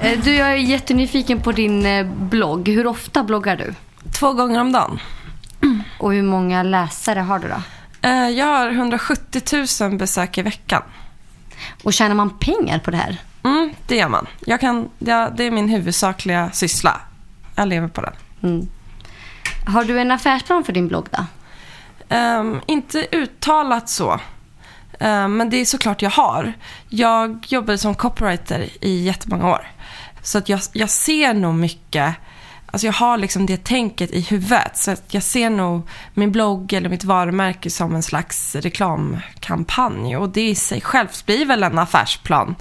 Eh, 0.01 0.19
du, 0.25 0.35
jag 0.35 0.49
är 0.49 0.57
jättenyfiken 0.57 1.41
på 1.41 1.53
din 1.53 1.87
eh, 1.87 2.07
blogg. 2.07 2.69
Hur 2.69 2.87
ofta 2.87 3.23
bloggar 3.23 3.57
du? 3.57 3.75
Två 4.19 4.33
gånger 4.33 4.61
om 4.61 4.73
dagen. 4.73 5.01
Och 5.99 6.13
hur 6.13 6.23
många 6.23 6.63
läsare 6.63 7.21
har 7.21 7.39
du 7.39 7.49
då? 7.49 7.63
Uh, 8.09 8.31
jag 8.31 8.47
har 8.47 8.71
170 8.71 9.43
000 9.81 9.99
besök 9.99 10.39
i 10.39 10.43
veckan. 10.43 10.83
Och 11.83 11.93
tjänar 11.93 12.15
man 12.15 12.39
pengar 12.39 12.79
på 12.79 12.91
det 12.91 12.97
här? 12.97 13.17
Mm, 13.45 13.71
det 13.87 13.97
gör 13.97 14.09
man. 14.09 14.27
Jag 14.47 14.61
kan, 14.61 14.89
det 14.99 15.13
är 15.13 15.51
min 15.51 15.69
huvudsakliga 15.69 16.51
syssla. 16.53 17.01
Jag 17.55 17.69
lever 17.69 17.89
på 17.89 18.01
den. 18.01 18.13
Mm. 18.43 18.69
Har 19.67 19.85
du 19.85 20.01
en 20.01 20.11
affärsplan 20.11 20.65
för 20.65 20.73
din 20.73 20.89
blogg 20.89 21.09
då? 21.11 21.25
Um, 22.17 22.61
inte 22.67 23.07
uttalat 23.13 23.89
så. 23.89 24.13
Um, 25.01 25.37
men 25.37 25.51
det 25.51 25.57
är 25.57 25.65
såklart 25.65 26.03
jag 26.03 26.11
har. 26.11 26.53
Jag 26.89 27.47
jobbade 27.49 27.79
som 27.79 27.95
copywriter 27.95 28.69
i 28.81 29.03
jättemånga 29.03 29.51
år. 29.51 29.71
Så 30.23 30.39
att 30.39 30.49
jag, 30.49 30.61
jag 30.73 30.91
ser 30.91 31.35
nog 31.35 31.55
mycket 31.55 32.15
Alltså 32.67 32.87
jag 32.87 32.93
har 32.93 33.19
liksom 33.19 33.47
det 33.47 33.65
tänket 33.65 34.11
i 34.11 34.21
huvudet. 34.21 34.77
Så 34.77 34.91
att 34.91 35.15
jag 35.15 35.23
ser 35.23 35.51
nog 35.51 35.89
min 36.15 36.33
blogg 36.33 36.73
eller 36.73 36.89
mitt 36.89 37.05
varumärke 37.05 37.71
som 37.71 37.95
en 37.95 38.03
slags 38.03 38.55
reklamkampanj. 38.55 40.17
Och 40.17 40.29
det 40.29 40.49
i 40.49 40.55
sig 40.55 40.81
självt 40.81 41.27
blir 41.27 41.47
väl 41.47 41.63
en 41.63 41.79
affärsplan. 41.79 42.57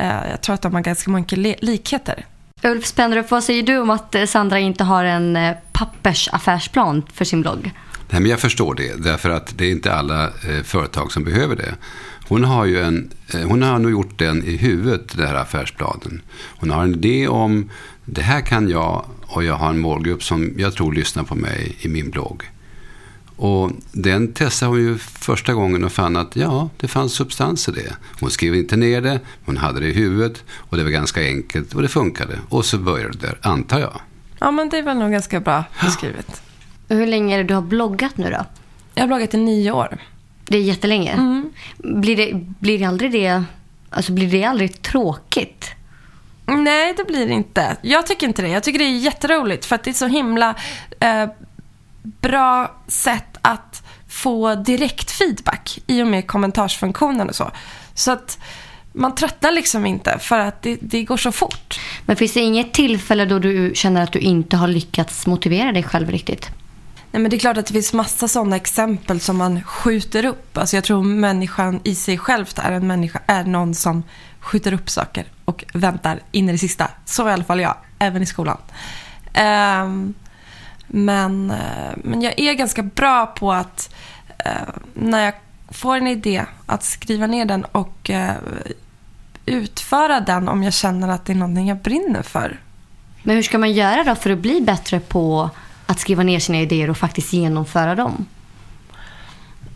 Uh, 0.00 0.30
jag 0.30 0.40
tror 0.40 0.54
att 0.54 0.62
de 0.62 0.74
har 0.74 0.80
ganska 0.80 1.10
många 1.10 1.26
likheter. 1.60 2.24
Ulf 2.62 2.86
Spendrup, 2.86 3.30
vad 3.30 3.44
säger 3.44 3.62
du 3.62 3.78
om 3.78 3.90
att 3.90 4.14
eh, 4.14 4.24
Sandra 4.24 4.58
inte 4.58 4.84
har 4.84 5.04
en 5.04 5.36
eh, 5.36 5.56
pappersaffärsplan 5.72 7.02
för 7.12 7.24
sin 7.24 7.42
blogg? 7.42 7.72
Nej, 8.10 8.20
men 8.20 8.30
jag 8.30 8.40
förstår 8.40 8.74
det, 8.74 9.02
därför 9.02 9.30
att 9.30 9.58
det 9.58 9.66
är 9.66 9.70
inte 9.70 9.94
alla 9.94 10.24
eh, 10.24 10.62
företag 10.64 11.12
som 11.12 11.24
behöver 11.24 11.56
det. 11.56 11.74
Hon 12.28 12.44
har, 12.44 12.64
ju 12.64 12.80
en, 12.80 13.10
eh, 13.34 13.40
hon 13.40 13.62
har 13.62 13.78
nog 13.78 13.90
gjort 13.90 14.18
den 14.18 14.44
i 14.44 14.56
huvudet, 14.56 15.16
den 15.16 15.26
här 15.26 15.34
affärsplanen. 15.34 16.22
Hon 16.56 16.70
har 16.70 16.84
en 16.84 16.94
idé 16.94 17.28
om, 17.28 17.70
det 18.04 18.22
här 18.22 18.40
kan 18.40 18.68
jag 18.68 19.04
och 19.20 19.44
jag 19.44 19.54
har 19.54 19.70
en 19.70 19.78
målgrupp 19.78 20.22
som 20.22 20.54
jag 20.56 20.74
tror 20.74 20.92
lyssnar 20.92 21.24
på 21.24 21.34
mig 21.34 21.76
i 21.80 21.88
min 21.88 22.10
blogg. 22.10 22.42
Och 23.36 23.70
den 23.92 24.32
testade 24.32 24.70
hon 24.70 24.80
ju 24.80 24.98
första 24.98 25.54
gången 25.54 25.84
och 25.84 25.92
fann 25.92 26.16
att 26.16 26.36
ja, 26.36 26.68
det 26.76 26.88
fanns 26.88 27.12
substans 27.12 27.68
i 27.68 27.72
det. 27.72 27.96
Hon 28.20 28.30
skrev 28.30 28.54
inte 28.54 28.76
ner 28.76 29.00
det, 29.00 29.20
hon 29.46 29.56
hade 29.56 29.80
det 29.80 29.86
i 29.86 29.92
huvudet 29.92 30.44
och 30.52 30.76
det 30.76 30.84
var 30.84 30.90
ganska 30.90 31.20
enkelt 31.20 31.74
och 31.74 31.82
det 31.82 31.88
funkade. 31.88 32.38
Och 32.48 32.64
så 32.64 32.78
började 32.78 33.18
det 33.18 33.26
där, 33.26 33.38
antar 33.42 33.80
jag. 33.80 34.00
Ja, 34.38 34.50
men 34.50 34.68
det 34.68 34.78
är 34.78 34.82
väl 34.82 34.96
nog 34.96 35.10
ganska 35.10 35.40
bra 35.40 35.64
beskrivet. 35.84 36.26
Ja. 36.28 36.36
Hur 36.96 37.06
länge 37.06 37.34
är 37.34 37.38
det 37.38 37.44
du 37.44 37.54
har 37.54 37.62
bloggat 37.62 38.16
nu 38.16 38.30
då? 38.30 38.44
Jag 38.94 39.02
har 39.02 39.06
bloggat 39.06 39.34
i 39.34 39.36
nio 39.36 39.72
år. 39.72 39.98
Det 40.44 40.56
är 40.56 40.62
jättelänge. 40.62 41.12
Mm. 41.12 41.52
Blir, 41.78 42.16
det, 42.16 42.32
blir 42.58 42.78
det 42.78 42.84
aldrig 42.84 43.12
det, 43.12 43.44
alltså 43.90 44.12
blir 44.12 44.30
det 44.30 44.44
aldrig 44.44 44.82
tråkigt? 44.82 45.74
Nej, 46.46 46.94
det 46.96 47.04
blir 47.04 47.26
det 47.26 47.32
inte. 47.32 47.76
Jag 47.82 48.06
tycker 48.06 48.26
inte 48.26 48.42
det. 48.42 48.48
Jag 48.48 48.62
tycker 48.62 48.78
det 48.78 48.84
är 48.84 48.98
jätteroligt 48.98 49.64
för 49.64 49.74
att 49.74 49.84
det 49.84 49.90
är 49.90 49.94
så 49.94 50.06
himla 50.06 50.54
eh, 51.00 51.26
bra 52.04 52.76
sätt 52.86 53.38
att 53.42 53.82
få 54.08 54.54
direkt 54.54 55.10
feedback 55.10 55.78
i 55.86 56.02
och 56.02 56.06
med 56.06 56.26
kommentarsfunktionen 56.26 57.28
och 57.28 57.34
så. 57.34 57.50
Så 57.94 58.12
att 58.12 58.38
man 58.92 59.14
tröttnar 59.14 59.52
liksom 59.52 59.86
inte 59.86 60.18
för 60.18 60.38
att 60.38 60.62
det, 60.62 60.78
det, 60.80 61.04
går 61.04 61.16
så 61.16 61.32
fort. 61.32 61.80
Men 62.06 62.16
finns 62.16 62.32
det 62.32 62.40
inget 62.40 62.72
tillfälle 62.72 63.24
då 63.24 63.38
du 63.38 63.72
känner 63.74 64.02
att 64.02 64.12
du 64.12 64.18
inte 64.18 64.56
har 64.56 64.68
lyckats 64.68 65.26
motivera 65.26 65.72
dig 65.72 65.82
själv 65.82 66.10
riktigt? 66.10 66.50
Nej, 67.10 67.22
men 67.22 67.30
det 67.30 67.36
är 67.36 67.38
klart 67.38 67.56
att 67.56 67.66
det 67.66 67.72
finns 67.72 67.92
massa 67.92 68.28
sådana 68.28 68.56
exempel 68.56 69.20
som 69.20 69.36
man 69.36 69.62
skjuter 69.62 70.24
upp. 70.24 70.58
Alltså 70.58 70.76
jag 70.76 70.84
tror 70.84 71.02
människan 71.02 71.80
i 71.84 71.94
sig 71.94 72.18
själv 72.18 72.46
är 72.56 72.72
en 72.72 72.86
människa, 72.86 73.20
är 73.26 73.44
någon 73.44 73.74
som 73.74 74.02
skjuter 74.40 74.72
upp 74.72 74.90
saker 74.90 75.24
och 75.44 75.64
väntar 75.72 76.20
in 76.32 76.48
i 76.48 76.52
det 76.52 76.58
sista. 76.58 76.90
Så 77.04 77.28
i 77.28 77.32
alla 77.32 77.44
fall 77.44 77.60
jag, 77.60 77.76
även 77.98 78.22
i 78.22 78.26
skolan. 78.26 78.58
Um, 79.82 80.14
men, 80.86 81.50
eh, 81.50 81.92
men 81.96 82.22
jag 82.22 82.38
är 82.38 82.54
ganska 82.54 82.82
bra 82.82 83.26
på 83.26 83.52
att 83.52 83.94
eh, 84.38 84.52
när 84.94 85.24
jag 85.24 85.34
får 85.68 85.96
en 85.96 86.06
idé 86.06 86.44
att 86.66 86.84
skriva 86.84 87.26
ner 87.26 87.44
den 87.44 87.64
och 87.64 88.10
eh, 88.10 88.34
utföra 89.46 90.20
den 90.20 90.48
om 90.48 90.62
jag 90.62 90.72
känner 90.72 91.08
att 91.08 91.24
det 91.24 91.32
är 91.32 91.36
någonting 91.36 91.68
jag 91.68 91.78
brinner 91.78 92.22
för. 92.22 92.60
Men 93.22 93.36
hur 93.36 93.42
ska 93.42 93.58
man 93.58 93.72
göra 93.72 94.04
då 94.04 94.14
för 94.14 94.30
att 94.30 94.38
bli 94.38 94.60
bättre 94.60 95.00
på 95.00 95.50
att 95.86 96.00
skriva 96.00 96.22
ner 96.22 96.38
sina 96.38 96.60
idéer 96.60 96.90
och 96.90 96.96
faktiskt 96.96 97.32
genomföra 97.32 97.94
dem? 97.94 98.26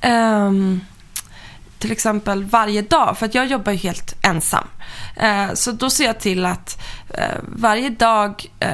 Um, 0.03 0.81
till 1.79 1.93
exempel 1.93 2.45
varje 2.45 2.83
dag, 2.83 3.19
för 3.19 3.27
att 3.27 3.35
jag 3.35 3.47
jobbar 3.47 3.73
ju 3.73 3.79
helt 3.79 4.25
ensam. 4.25 4.67
Uh, 5.23 5.55
så 5.55 5.73
då 5.73 5.91
ser 5.91 6.05
jag 6.05 6.21
till 6.21 6.47
att 6.47 6.83
uh, 7.11 7.39
varje 7.43 7.91
dag 7.91 8.47
uh, 8.65 8.71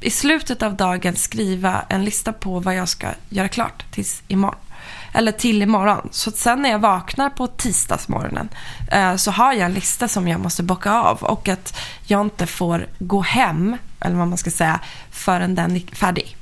i 0.00 0.10
slutet 0.10 0.62
av 0.62 0.76
dagen 0.76 1.16
skriva 1.16 1.84
en 1.88 2.04
lista 2.04 2.32
på 2.32 2.60
vad 2.60 2.74
jag 2.74 2.88
ska 2.88 3.06
göra 3.28 3.48
klart 3.48 3.84
tills 3.90 4.22
imorgon. 4.28 4.58
Eller 5.12 5.32
till 5.32 5.62
imorgon. 5.62 6.08
Så 6.10 6.30
att 6.30 6.36
sen 6.36 6.62
när 6.62 6.70
jag 6.70 6.78
vaknar 6.78 7.30
på 7.30 7.46
tisdagsmorgonen 7.46 8.48
eh, 8.92 9.16
så 9.16 9.30
har 9.30 9.52
jag 9.52 9.62
en 9.66 9.72
lista 9.74 10.08
som 10.08 10.28
jag 10.28 10.40
måste 10.40 10.62
bocka 10.62 10.92
av. 10.92 11.22
Och 11.22 11.48
att 11.48 11.78
jag 12.06 12.20
inte 12.20 12.46
får 12.46 12.86
gå 12.98 13.20
hem, 13.20 13.76
eller 14.00 14.16
vad 14.16 14.28
man 14.28 14.38
ska 14.38 14.50
säga, 14.50 14.80
förrän 15.10 15.54
den 15.54 15.76
är 15.76 15.80
färdig. 15.96 16.36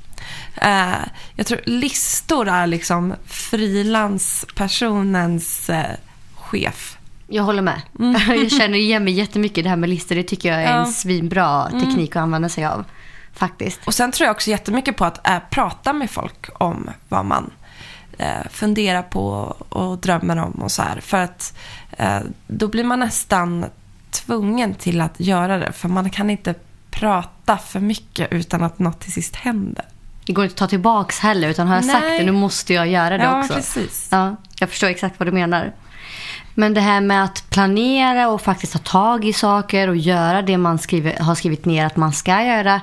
Eh, 0.56 0.92
jag 1.36 1.46
tror 1.46 1.60
listor 1.66 2.48
är 2.48 2.66
liksom 2.66 3.14
frilanspersonens 3.26 5.70
eh, 5.70 5.86
chef. 6.34 6.98
Jag 7.28 7.42
håller 7.42 7.62
med. 7.62 7.80
Jag 8.28 8.50
känner 8.50 8.78
igen 8.78 9.04
mig 9.04 9.12
jättemycket 9.12 9.64
det 9.64 9.70
här 9.70 9.76
med 9.76 9.88
listor. 9.88 10.14
Det 10.16 10.22
tycker 10.22 10.48
jag 10.52 10.62
är 10.62 10.66
en 10.72 10.78
Ja. 10.78 10.86
svinbra 10.86 11.70
teknik 11.70 12.16
att 12.16 12.22
använda 12.22 12.48
sig 12.48 12.64
av. 12.64 12.84
Faktiskt. 13.34 13.80
Och 13.84 13.94
sen 13.94 14.12
tror 14.12 14.26
jag 14.26 14.34
också 14.34 14.50
jättemycket 14.50 14.96
på 14.96 15.04
att 15.04 15.28
äh, 15.28 15.38
prata 15.50 15.92
med 15.92 16.10
folk 16.10 16.48
om 16.54 16.90
vad 17.08 17.24
man 17.24 17.50
äh, 18.18 18.48
funderar 18.50 19.02
på 19.02 19.56
och 19.68 19.98
drömmer 19.98 20.36
om 20.36 20.52
och 20.52 20.72
så 20.72 20.82
här. 20.82 21.00
För 21.00 21.16
att 21.16 21.58
äh, 21.90 22.20
då 22.46 22.68
blir 22.68 22.84
man 22.84 23.00
nästan 23.00 23.64
tvungen 24.10 24.74
till 24.74 25.00
att 25.00 25.20
göra 25.20 25.58
det. 25.58 25.72
För 25.72 25.88
man 25.88 26.10
kan 26.10 26.30
inte 26.30 26.54
prata 26.90 27.58
för 27.58 27.80
mycket 27.80 28.32
utan 28.32 28.62
att 28.62 28.78
något 28.78 29.00
till 29.00 29.12
sist 29.12 29.36
händer. 29.36 29.84
Det 30.26 30.32
går 30.32 30.44
inte 30.44 30.52
att 30.52 30.58
ta 30.58 30.66
tillbaks 30.66 31.18
heller. 31.18 31.48
Utan 31.48 31.68
har 31.68 31.74
jag 31.74 31.84
sagt 31.84 32.04
Nej. 32.04 32.18
det, 32.18 32.24
nu 32.24 32.32
måste 32.32 32.74
jag 32.74 32.88
göra 32.88 33.18
det 33.18 33.24
ja, 33.24 33.40
också. 33.40 33.54
precis. 33.54 34.08
Ja, 34.10 34.36
jag 34.58 34.68
förstår 34.68 34.88
exakt 34.88 35.18
vad 35.18 35.28
du 35.28 35.32
menar. 35.32 35.72
Men 36.54 36.74
det 36.74 36.80
här 36.80 37.00
med 37.00 37.24
att 37.24 37.50
planera 37.50 38.28
och 38.28 38.40
faktiskt 38.40 38.72
ta 38.72 38.78
tag 38.78 39.24
i 39.24 39.32
saker 39.32 39.88
och 39.88 39.96
göra 39.96 40.42
det 40.42 40.58
man 40.58 40.78
skriver, 40.78 41.16
har 41.20 41.34
skrivit 41.34 41.64
ner 41.64 41.86
att 41.86 41.96
man 41.96 42.12
ska 42.12 42.42
göra. 42.42 42.80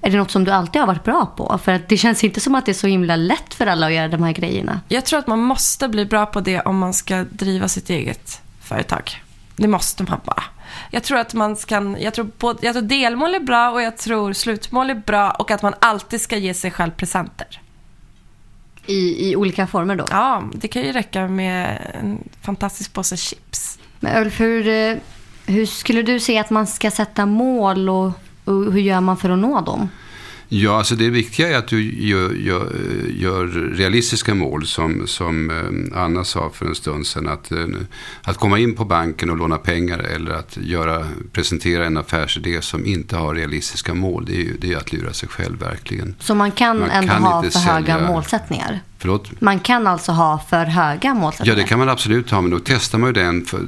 Är 0.00 0.10
det 0.10 0.16
något 0.16 0.30
som 0.30 0.44
du 0.44 0.50
alltid 0.50 0.80
har 0.80 0.86
varit 0.86 1.04
bra 1.04 1.26
på? 1.36 1.58
För 1.64 1.72
att 1.72 1.88
det 1.88 1.96
känns 1.96 2.24
inte 2.24 2.40
som 2.40 2.54
att 2.54 2.66
det 2.66 2.72
är 2.72 2.74
så 2.74 2.86
himla 2.86 3.16
lätt 3.16 3.54
för 3.54 3.66
alla 3.66 3.86
att 3.86 3.92
göra 3.92 4.08
de 4.08 4.22
här 4.22 4.32
grejerna. 4.32 4.80
Jag 4.88 5.04
tror 5.06 5.18
att 5.18 5.26
man 5.26 5.38
måste 5.38 5.88
bli 5.88 6.04
bra 6.04 6.26
på 6.26 6.40
det 6.40 6.60
om 6.60 6.78
man 6.78 6.94
ska 6.94 7.24
driva 7.30 7.68
sitt 7.68 7.90
eget 7.90 8.42
företag. 8.62 9.22
Det 9.56 9.68
måste 9.68 10.02
man 10.02 10.20
bara. 10.24 10.44
Jag 10.90 11.02
tror 11.02 11.18
att 11.18 11.34
man 11.34 11.56
kan, 11.56 11.96
jag 12.00 12.14
tror, 12.14 12.30
både, 12.38 12.66
jag 12.66 12.74
tror 12.74 12.82
delmål 12.82 13.34
är 13.34 13.40
bra 13.40 13.70
och 13.70 13.82
jag 13.82 13.96
tror 13.96 14.32
slutmål 14.32 14.90
är 14.90 14.94
bra 14.94 15.30
och 15.30 15.50
att 15.50 15.62
man 15.62 15.74
alltid 15.78 16.20
ska 16.20 16.36
ge 16.36 16.54
sig 16.54 16.70
själv 16.70 16.90
presenter. 16.90 17.60
I, 18.86 19.30
I 19.30 19.36
olika 19.36 19.66
former 19.66 19.96
då. 19.96 20.06
Ja, 20.10 20.42
det 20.54 20.68
kan 20.68 20.82
ju 20.82 20.92
räcka 20.92 21.28
med 21.28 21.78
en 22.00 22.28
fantastisk 22.42 22.92
påse 22.92 23.16
chips. 23.16 23.78
Men 24.00 24.22
Ulf, 24.22 24.40
hur, 24.40 24.68
eh, 24.68 24.96
hur 25.46 25.66
skulle 25.66 26.02
du 26.02 26.20
se 26.20 26.38
att 26.38 26.50
man 26.50 26.66
ska 26.66 26.90
sätta 26.90 27.26
mål 27.26 27.88
och, 27.88 28.12
och 28.48 28.72
hur 28.72 28.80
gör 28.80 29.00
man 29.00 29.16
för 29.16 29.30
att 29.30 29.38
nå 29.38 29.60
dem? 29.60 29.88
Ja, 30.50 30.78
alltså 30.78 30.94
det 30.94 31.10
viktiga 31.10 31.48
är 31.48 31.58
att 31.58 31.68
du 31.68 31.92
gör, 32.06 32.30
gör, 32.34 32.72
gör 33.16 33.46
realistiska 33.76 34.34
mål 34.34 34.66
som, 34.66 35.06
som 35.06 35.50
eh, 35.50 35.98
Anna 36.02 36.24
sa 36.24 36.50
för 36.54 36.66
en 36.66 36.74
stund 36.74 37.06
sedan. 37.06 37.28
Att, 37.28 37.52
eh, 37.52 37.66
att 38.22 38.36
komma 38.36 38.58
in 38.58 38.74
på 38.74 38.84
banken 38.84 39.30
och 39.30 39.36
låna 39.36 39.56
pengar 39.58 39.98
eller 39.98 40.30
att 40.32 40.56
göra, 40.56 41.06
presentera 41.32 41.86
en 41.86 41.96
affärsidé 41.96 42.62
som 42.62 42.86
inte 42.86 43.16
har 43.16 43.34
realistiska 43.34 43.94
mål. 43.94 44.24
Det 44.26 44.32
är 44.36 44.40
ju 44.42 44.56
det 44.60 44.72
är 44.72 44.76
att 44.76 44.92
lura 44.92 45.12
sig 45.12 45.28
själv 45.28 45.58
verkligen. 45.58 46.14
Så 46.20 46.34
man 46.34 46.50
kan 46.50 46.78
Man 46.78 46.90
ändå 46.90 47.12
kan 47.12 47.22
ha 47.22 47.40
för 47.40 47.46
inte 47.46 47.58
höga 47.58 47.94
sälja- 47.96 48.08
målsättningar? 48.08 48.80
Förlåt? 49.00 49.40
Man 49.40 49.60
kan 49.60 49.86
alltså 49.86 50.12
ha 50.12 50.38
för 50.50 50.64
höga 50.64 51.00
Ja, 51.02 51.14
målsättningar? 51.14 51.56
det 51.56 51.64
kan 51.64 51.78
man 51.78 51.88
absolut 51.88 52.30
ha, 52.30 52.40
men 52.40 52.50
då 52.50 52.58
testar 52.64 52.98
man 52.98 53.08
ju 53.08 53.12
den, 53.12 53.44
för, 53.44 53.58
eh, 53.58 53.64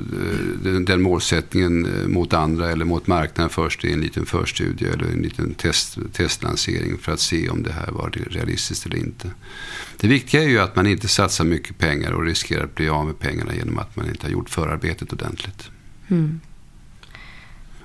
den, 0.63 0.85
den 0.85 1.03
målsättningen 1.03 1.87
eh, 1.87 2.09
mot 2.09 2.33
andra 2.33 2.71
eller 2.71 2.85
mot 2.85 3.07
marknaden 3.07 3.51
först 3.51 3.85
i 3.85 3.93
en 3.93 4.01
liten 4.01 4.27
förstudie 4.27 4.89
eller 4.89 5.05
en 5.05 5.23
liten 5.23 5.55
test, 5.55 5.99
testlansering 6.13 6.99
för 6.99 7.13
att 7.13 7.21
se 7.21 7.49
om 7.49 7.63
det 7.63 7.73
här 7.73 7.91
var 7.93 8.11
realistiskt 8.31 8.87
eller 8.87 8.97
inte. 8.97 9.31
Det 9.97 10.09
viktiga 10.09 10.43
är 10.43 10.49
ju 10.49 10.59
att 10.61 10.77
man 10.77 10.87
inte 10.87 11.09
satsar 11.09 11.45
mycket 11.45 11.79
pengar 11.79 12.13
och 12.13 12.25
riskerar 12.25 12.65
att 12.65 12.75
bli 12.75 12.89
av 12.89 13.07
med 13.07 13.19
pengarna 13.19 13.55
genom 13.55 13.79
att 13.79 13.97
man 13.97 14.09
inte 14.09 14.27
har 14.27 14.31
gjort 14.31 14.51
förarbetet 14.51 15.13
ordentligt. 15.13 15.71
Mm. 16.09 16.41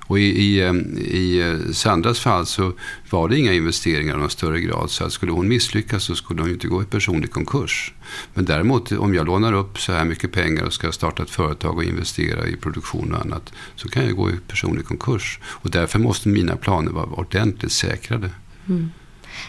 Och 0.06 0.18
i, 0.18 0.22
i, 0.22 0.60
eh, 0.60 0.74
i 0.96 1.40
eh, 1.40 1.72
Sandras 1.72 2.20
fall 2.20 2.46
så 2.46 2.72
var 3.10 3.28
det 3.28 3.38
inga 3.38 3.52
investeringar 3.52 4.14
i 4.14 4.18
någon 4.18 4.30
större 4.30 4.60
grad. 4.60 4.90
Så 4.90 5.04
att 5.04 5.12
skulle 5.12 5.32
hon 5.32 5.48
misslyckas 5.48 6.04
så 6.04 6.14
skulle 6.14 6.40
hon 6.40 6.48
ju 6.48 6.54
inte 6.54 6.68
gå 6.68 6.82
i 6.82 6.84
personlig 6.84 7.30
konkurs. 7.30 7.94
Men 8.34 8.44
däremot 8.44 8.92
om 8.92 9.14
jag 9.14 9.26
lånar 9.26 9.52
upp 9.52 9.78
så 9.78 9.92
här 9.92 10.04
mycket 10.04 10.32
pengar 10.32 10.64
och 10.64 10.72
ska 10.72 10.92
starta 10.92 11.22
ett 11.22 11.30
företag 11.30 11.76
och 11.76 11.84
investera 11.84 12.46
i 12.46 12.56
produktion 12.56 13.14
och 13.14 13.20
annat. 13.20 13.52
Så 13.76 13.88
kan 13.88 14.06
jag 14.06 14.16
gå 14.16 14.30
i 14.30 14.34
personlig 14.48 14.86
konkurs. 14.86 15.40
Och 15.44 15.70
därför 15.70 15.98
måste 15.98 16.28
mina 16.28 16.56
planer 16.56 16.92
vara 16.92 17.06
ordentligt 17.06 17.72
säkrade. 17.72 18.30
Mm. 18.68 18.90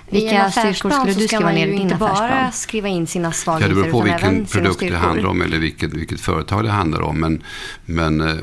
Vilka 0.10 0.52
styrkor 0.52 0.89
skulle 0.89 1.13
du 1.13 1.28
skriva 1.28 1.52
ner 1.52 1.67
i 1.67 1.71
din 1.71 1.82
inte 1.82 1.95
affärsplan? 1.95 2.30
bara 2.30 2.52
skriva 2.52 2.88
in 2.88 3.08
sina 3.08 3.28
Ja, 3.28 3.32
svagheter 3.32 3.69
det 3.69 3.76
beror 3.76 3.91
på 3.91 4.02
vilken 4.02 4.45
produkt 4.45 4.80
det 4.80 4.97
handlar 4.97 5.30
om 5.30 5.41
eller 5.41 5.60
vilket, 5.60 5.93
vilket 5.93 6.21
företag 6.21 6.63
det 6.63 6.69
handlar 6.69 7.02
om. 7.02 7.19
Men, 7.19 7.43
men 7.86 8.21
eh, 8.21 8.36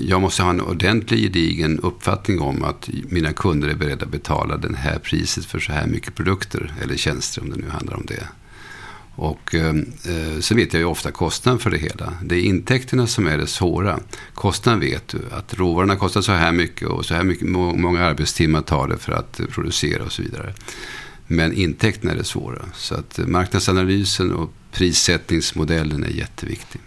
jag 0.00 0.20
måste 0.20 0.42
ha 0.42 0.50
en 0.50 0.60
ordentlig 0.60 1.20
gedigen 1.20 1.80
uppfattning 1.80 2.40
om 2.40 2.64
att 2.64 2.88
mina 3.08 3.32
kunder 3.32 3.68
är 3.68 3.74
beredda 3.74 4.04
att 4.04 4.10
betala 4.12 4.56
det 4.56 4.76
här 4.76 4.98
priset 4.98 5.44
för 5.44 5.58
så 5.58 5.72
här 5.72 5.86
mycket 5.86 6.14
produkter 6.14 6.72
eller 6.82 6.96
tjänster 6.96 7.42
om 7.42 7.50
det 7.50 7.56
nu 7.56 7.70
handlar 7.70 7.94
om 7.94 8.06
det. 8.06 8.28
Och 9.16 9.54
eh, 9.54 9.68
eh, 9.68 10.40
så 10.40 10.54
vet 10.54 10.72
jag 10.72 10.80
ju 10.80 10.86
ofta 10.86 11.10
kostnaden 11.10 11.58
för 11.58 11.70
det 11.70 11.78
hela. 11.78 12.12
Det 12.22 12.34
är 12.34 12.40
intäkterna 12.40 13.06
som 13.06 13.26
är 13.26 13.38
det 13.38 13.46
svåra. 13.46 14.00
Kostnaden 14.34 14.80
vet 14.80 15.08
du, 15.08 15.18
att 15.32 15.54
råvarorna 15.54 15.96
kostar 15.96 16.20
så 16.20 16.32
här 16.32 16.52
mycket 16.52 16.88
och 16.88 17.04
så 17.04 17.14
här 17.14 17.22
mycket, 17.22 17.48
må- 17.48 17.74
många 17.74 18.04
arbetstimmar 18.04 18.60
tar 18.60 18.88
det 18.88 18.98
för 18.98 19.12
att 19.12 19.40
eh, 19.40 19.46
producera 19.46 20.02
och 20.02 20.12
så 20.12 20.22
vidare. 20.22 20.54
Men 21.26 21.52
intäkterna 21.52 22.12
är 22.12 22.16
det 22.16 22.24
svåra. 22.24 22.62
Så 22.74 22.94
att 22.94 23.18
eh, 23.18 23.26
marknadsanalysen 23.26 24.32
och 24.32 24.50
prissättningsmodellen 24.72 26.04
är 26.04 26.08
jätteviktig. 26.08 26.80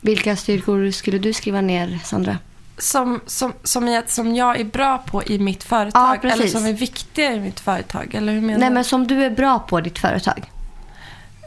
Vilka 0.00 0.36
styrkor 0.36 0.90
skulle 0.90 1.18
du 1.18 1.32
skriva 1.32 1.60
ner, 1.60 1.98
Sandra? 2.04 2.38
Som, 2.78 3.20
som, 3.26 3.52
som, 3.62 3.88
att, 3.98 4.10
som 4.10 4.34
jag 4.34 4.60
är 4.60 4.64
bra 4.64 4.98
på 4.98 5.22
i 5.22 5.38
mitt 5.38 5.64
företag. 5.64 6.16
Ja, 6.16 6.18
precis. 6.22 6.40
eller 6.40 6.50
som 6.50 6.66
är 6.66 6.72
viktiga 6.72 7.32
i 7.32 7.40
mitt 7.40 7.60
företag. 7.60 8.14
Eller 8.14 8.32
hur 8.32 8.40
menar 8.40 8.58
Nej, 8.58 8.68
du? 8.68 8.74
men 8.74 8.84
som 8.84 9.06
du 9.06 9.24
är 9.24 9.30
bra 9.30 9.58
på 9.58 9.78
i 9.78 9.82
ditt 9.82 9.98
företag. 9.98 10.50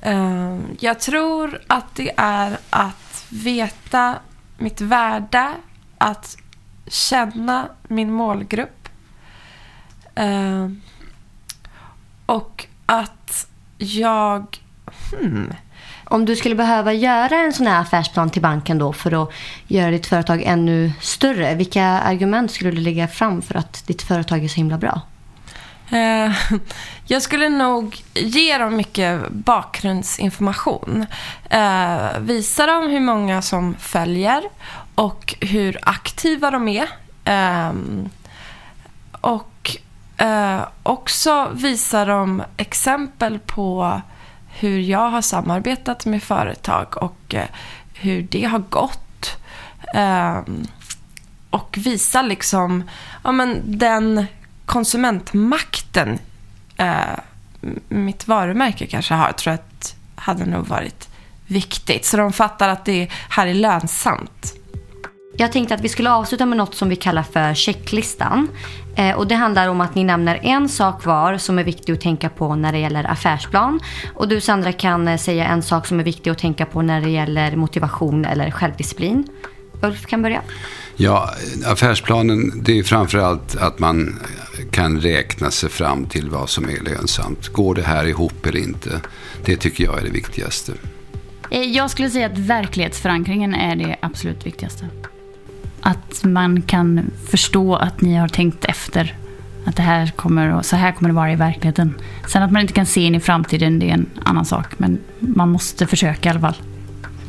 Ehm, 0.02 0.78
jag 0.80 1.00
tror 1.00 1.62
att 1.68 1.96
det 1.96 2.12
är 2.18 2.58
att 2.70 3.26
veta 3.30 4.16
mitt 4.58 4.82
värde, 4.82 5.52
att 5.98 6.38
känna 6.88 7.70
min 7.88 8.12
målgrupp 8.12 8.90
ehm, 10.16 10.82
och 12.26 12.68
att 12.86 13.48
jag... 13.78 14.58
Hmm, 15.12 15.54
Om 16.06 16.26
du 16.26 16.36
skulle 16.36 16.56
behöva 16.56 16.94
göra 16.94 17.36
en 17.36 17.54
sån 17.54 17.68
här 17.68 17.82
affärsplan 17.82 18.30
till 18.30 18.42
banken 18.42 18.78
då 18.78 18.94
för 18.94 19.24
att 19.24 19.32
göra 19.68 19.92
ditt 19.92 20.06
företag 20.06 20.44
ännu 20.44 20.92
större. 21.02 21.56
Vilka 21.56 21.84
argument 21.84 22.52
skulle 22.52 22.72
du 22.72 22.78
lägga 22.82 23.08
fram 23.08 23.42
för 23.42 23.56
att 23.56 23.88
ditt 23.88 24.02
företag 24.02 24.44
är 24.44 24.48
så 24.48 24.56
himla 24.56 24.78
bra? 24.78 25.02
Eh, 25.92 26.32
jag 27.06 27.22
skulle 27.22 27.50
nog 27.50 28.04
ge 28.14 28.58
dem 28.58 28.76
mycket 28.76 29.30
bakgrundsinformation. 29.30 31.06
Eh, 31.50 32.20
visa 32.20 32.66
dem 32.66 32.90
hur 32.90 33.00
många 33.00 33.42
som 33.42 33.76
följer 33.76 34.44
och 34.96 35.36
hur 35.40 35.78
aktiva 35.82 36.52
de 36.52 36.68
är. 36.68 36.90
Ehm, 37.26 38.10
och 39.22 39.78
eh, 40.18 40.62
också 40.84 41.50
visa 41.54 42.06
dem 42.06 42.44
exempel 42.58 43.40
på 43.40 44.02
hur 44.60 44.80
jag 44.80 45.10
har 45.10 45.22
samarbetat 45.22 46.06
med 46.06 46.24
företag 46.24 46.98
och 46.98 47.36
eh, 47.36 47.48
hur 47.94 48.22
det 48.22 48.44
har 48.44 48.60
gått. 48.60 49.38
Ehm, 49.94 50.68
och 51.50 51.78
visa 51.78 52.22
liksom 52.22 52.90
ja, 53.24 53.32
men 53.32 53.62
den 53.66 54.26
konsumentmakten 55.92 56.20
eh, 56.78 57.20
mitt 57.90 58.28
varumärke 58.28 58.88
kanske 58.88 59.14
har, 59.14 59.32
tror 59.32 59.52
jag 59.52 59.60
att 59.60 59.96
hade 60.16 60.46
nog 60.46 60.68
varit 60.68 61.10
viktigt. 61.48 62.06
Så 62.06 62.18
de 62.18 62.34
fattar 62.34 62.70
att 62.70 62.86
det 62.86 63.08
här 63.30 63.48
är 63.48 63.54
lönsamt. 63.54 64.54
Jag 65.38 65.52
tänkte 65.52 65.76
att 65.76 65.82
vi 65.82 65.90
skulle 65.90 66.12
avsluta 66.12 66.46
med 66.46 66.58
något 66.58 66.76
som 66.76 66.90
vi 66.90 66.96
kallar 66.96 67.24
för 67.24 67.54
checklistan. 67.54 68.48
Eh, 68.96 69.16
och 69.16 69.28
det 69.28 69.36
handlar 69.36 69.68
om 69.68 69.82
att 69.82 69.96
ni 69.96 70.04
nämner 70.04 70.40
en 70.44 70.70
sak 70.70 71.06
var 71.06 71.38
som 71.38 71.60
är 71.60 71.64
viktig 71.64 71.94
att 71.94 72.02
tänka 72.02 72.30
på 72.30 72.56
när 72.56 72.72
det 72.72 72.80
gäller 72.80 73.12
affärsplan. 73.12 73.80
Och 74.16 74.28
du 74.28 74.42
Sandra 74.42 74.74
kan 74.74 75.08
eh, 75.08 75.18
säga 75.18 75.46
en 75.46 75.62
sak 75.62 75.88
som 75.88 76.00
är 76.00 76.04
viktig 76.04 76.30
att 76.30 76.38
tänka 76.38 76.66
på 76.66 76.82
när 76.82 77.02
det 77.02 77.10
gäller 77.10 77.56
motivation 77.56 78.26
eller 78.26 78.52
självdisciplin. 78.52 79.28
Ulf 79.82 80.06
kan 80.06 80.22
börja. 80.22 80.42
Ja, 80.96 81.30
affärsplanen 81.66 82.64
det 82.64 82.80
är 82.80 82.84
framför 82.84 83.18
allt 83.18 83.56
att 83.56 83.80
man 83.80 84.20
kan 84.72 85.00
räkna 85.02 85.52
sig 85.52 85.70
fram 85.70 86.06
till 86.06 86.30
vad 86.30 86.50
som 86.50 86.66
är 86.70 86.84
lönsamt. 86.84 87.48
Går 87.48 87.76
det 87.76 87.82
här 87.84 88.06
ihop 88.06 88.46
eller 88.46 88.60
inte? 88.60 89.02
Det 89.46 89.56
tycker 89.56 89.84
jag 89.84 89.98
är 90.00 90.04
det 90.04 90.10
viktigaste. 90.10 90.74
Eh, 91.50 91.62
Jag 91.62 91.92
skulle 91.92 92.10
säga 92.10 92.26
att 92.26 92.38
verklighetsförankringen 92.38 93.54
är 93.56 93.76
det 93.76 93.96
absolut 94.02 94.46
viktigaste. 94.46 94.88
Att 95.82 96.24
man 96.24 96.62
kan 96.62 97.12
förstå 97.30 97.76
att 97.76 98.02
ni 98.02 98.16
har 98.16 98.28
tänkt 98.28 98.66
efter 98.66 99.18
Att 99.66 99.76
det 99.76 99.82
här 99.82 100.12
kommer, 100.16 100.62
så 100.62 100.76
här 100.76 100.92
kommer 100.92 101.10
det 101.10 101.16
vara 101.16 101.32
i 101.32 101.36
verkligheten. 101.36 101.94
Sen 102.28 102.44
att 102.44 102.52
man 102.52 102.62
inte 102.62 102.74
kan 102.74 102.86
se 102.86 103.02
in 103.02 103.16
i 103.16 103.20
framtiden, 103.20 103.80
det 103.80 103.90
är 103.90 103.94
en 103.94 104.10
annan 104.24 104.46
sak. 104.46 104.66
Men 104.78 105.00
man 105.20 105.50
måste 105.50 105.88
försöka 105.88 106.30
i 106.30 106.32
alla 106.32 106.40
fall. 106.40 106.56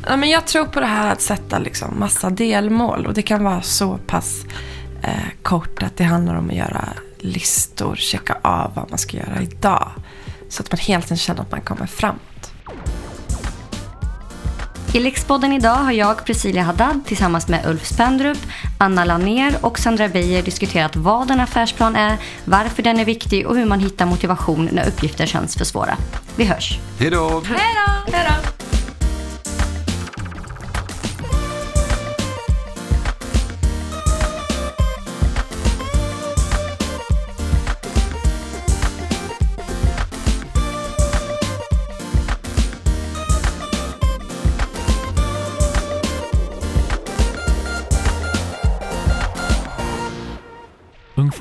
Ja, 0.07 0.17
men 0.17 0.29
jag 0.29 0.45
tror 0.47 0.65
på 0.65 0.79
det 0.79 0.85
här 0.85 1.11
att 1.11 1.21
sätta 1.21 1.59
liksom 1.59 1.99
massa 1.99 2.29
delmål. 2.29 3.05
Och 3.05 3.13
det 3.13 3.21
kan 3.21 3.43
vara 3.43 3.61
så 3.61 3.97
pass 3.97 4.45
eh, 5.03 5.11
kort 5.41 5.83
att 5.83 5.97
det 5.97 6.03
handlar 6.03 6.35
om 6.35 6.49
att 6.49 6.55
göra 6.55 6.89
listor, 7.19 7.95
checka 7.95 8.37
av 8.41 8.71
vad 8.75 8.89
man 8.89 8.99
ska 8.99 9.17
göra 9.17 9.41
idag. 9.41 9.91
Så 10.49 10.63
att 10.63 10.71
man 10.71 10.79
helt 10.79 11.05
enkelt 11.05 11.21
känner 11.21 11.41
att 11.41 11.51
man 11.51 11.61
kommer 11.61 11.85
framåt. 11.85 12.53
I 14.93 14.99
Lexpodden 14.99 15.53
idag 15.53 15.75
har 15.75 15.91
jag, 15.91 16.25
Priscilia 16.25 16.63
Haddad, 16.63 17.05
tillsammans 17.05 17.47
med 17.47 17.65
Ulf 17.65 17.85
Spendrup, 17.85 18.37
Anna 18.77 19.05
Laner 19.05 19.55
och 19.61 19.79
Sandra 19.79 20.07
Beijer 20.07 20.43
diskuterat 20.43 20.95
vad 20.95 21.31
en 21.31 21.39
affärsplan 21.39 21.95
är, 21.95 22.17
varför 22.45 22.83
den 22.83 22.99
är 22.99 23.05
viktig 23.05 23.47
och 23.47 23.55
hur 23.55 23.65
man 23.65 23.79
hittar 23.79 24.05
motivation 24.05 24.69
när 24.71 24.87
uppgifter 24.87 25.25
känns 25.25 25.55
för 25.55 25.65
svåra. 25.65 25.97
Vi 26.35 26.45
hörs! 26.45 26.79
Hej 26.99 27.09
då! 27.09 27.43
Hej 27.45 28.27
då! 28.27 28.42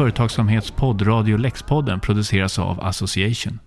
Företagsamhetspodd 0.03 1.03
Radio 1.03 1.37
Lexpodden 1.37 2.01
produceras 2.01 2.59
av 2.59 2.81
Association. 2.85 3.59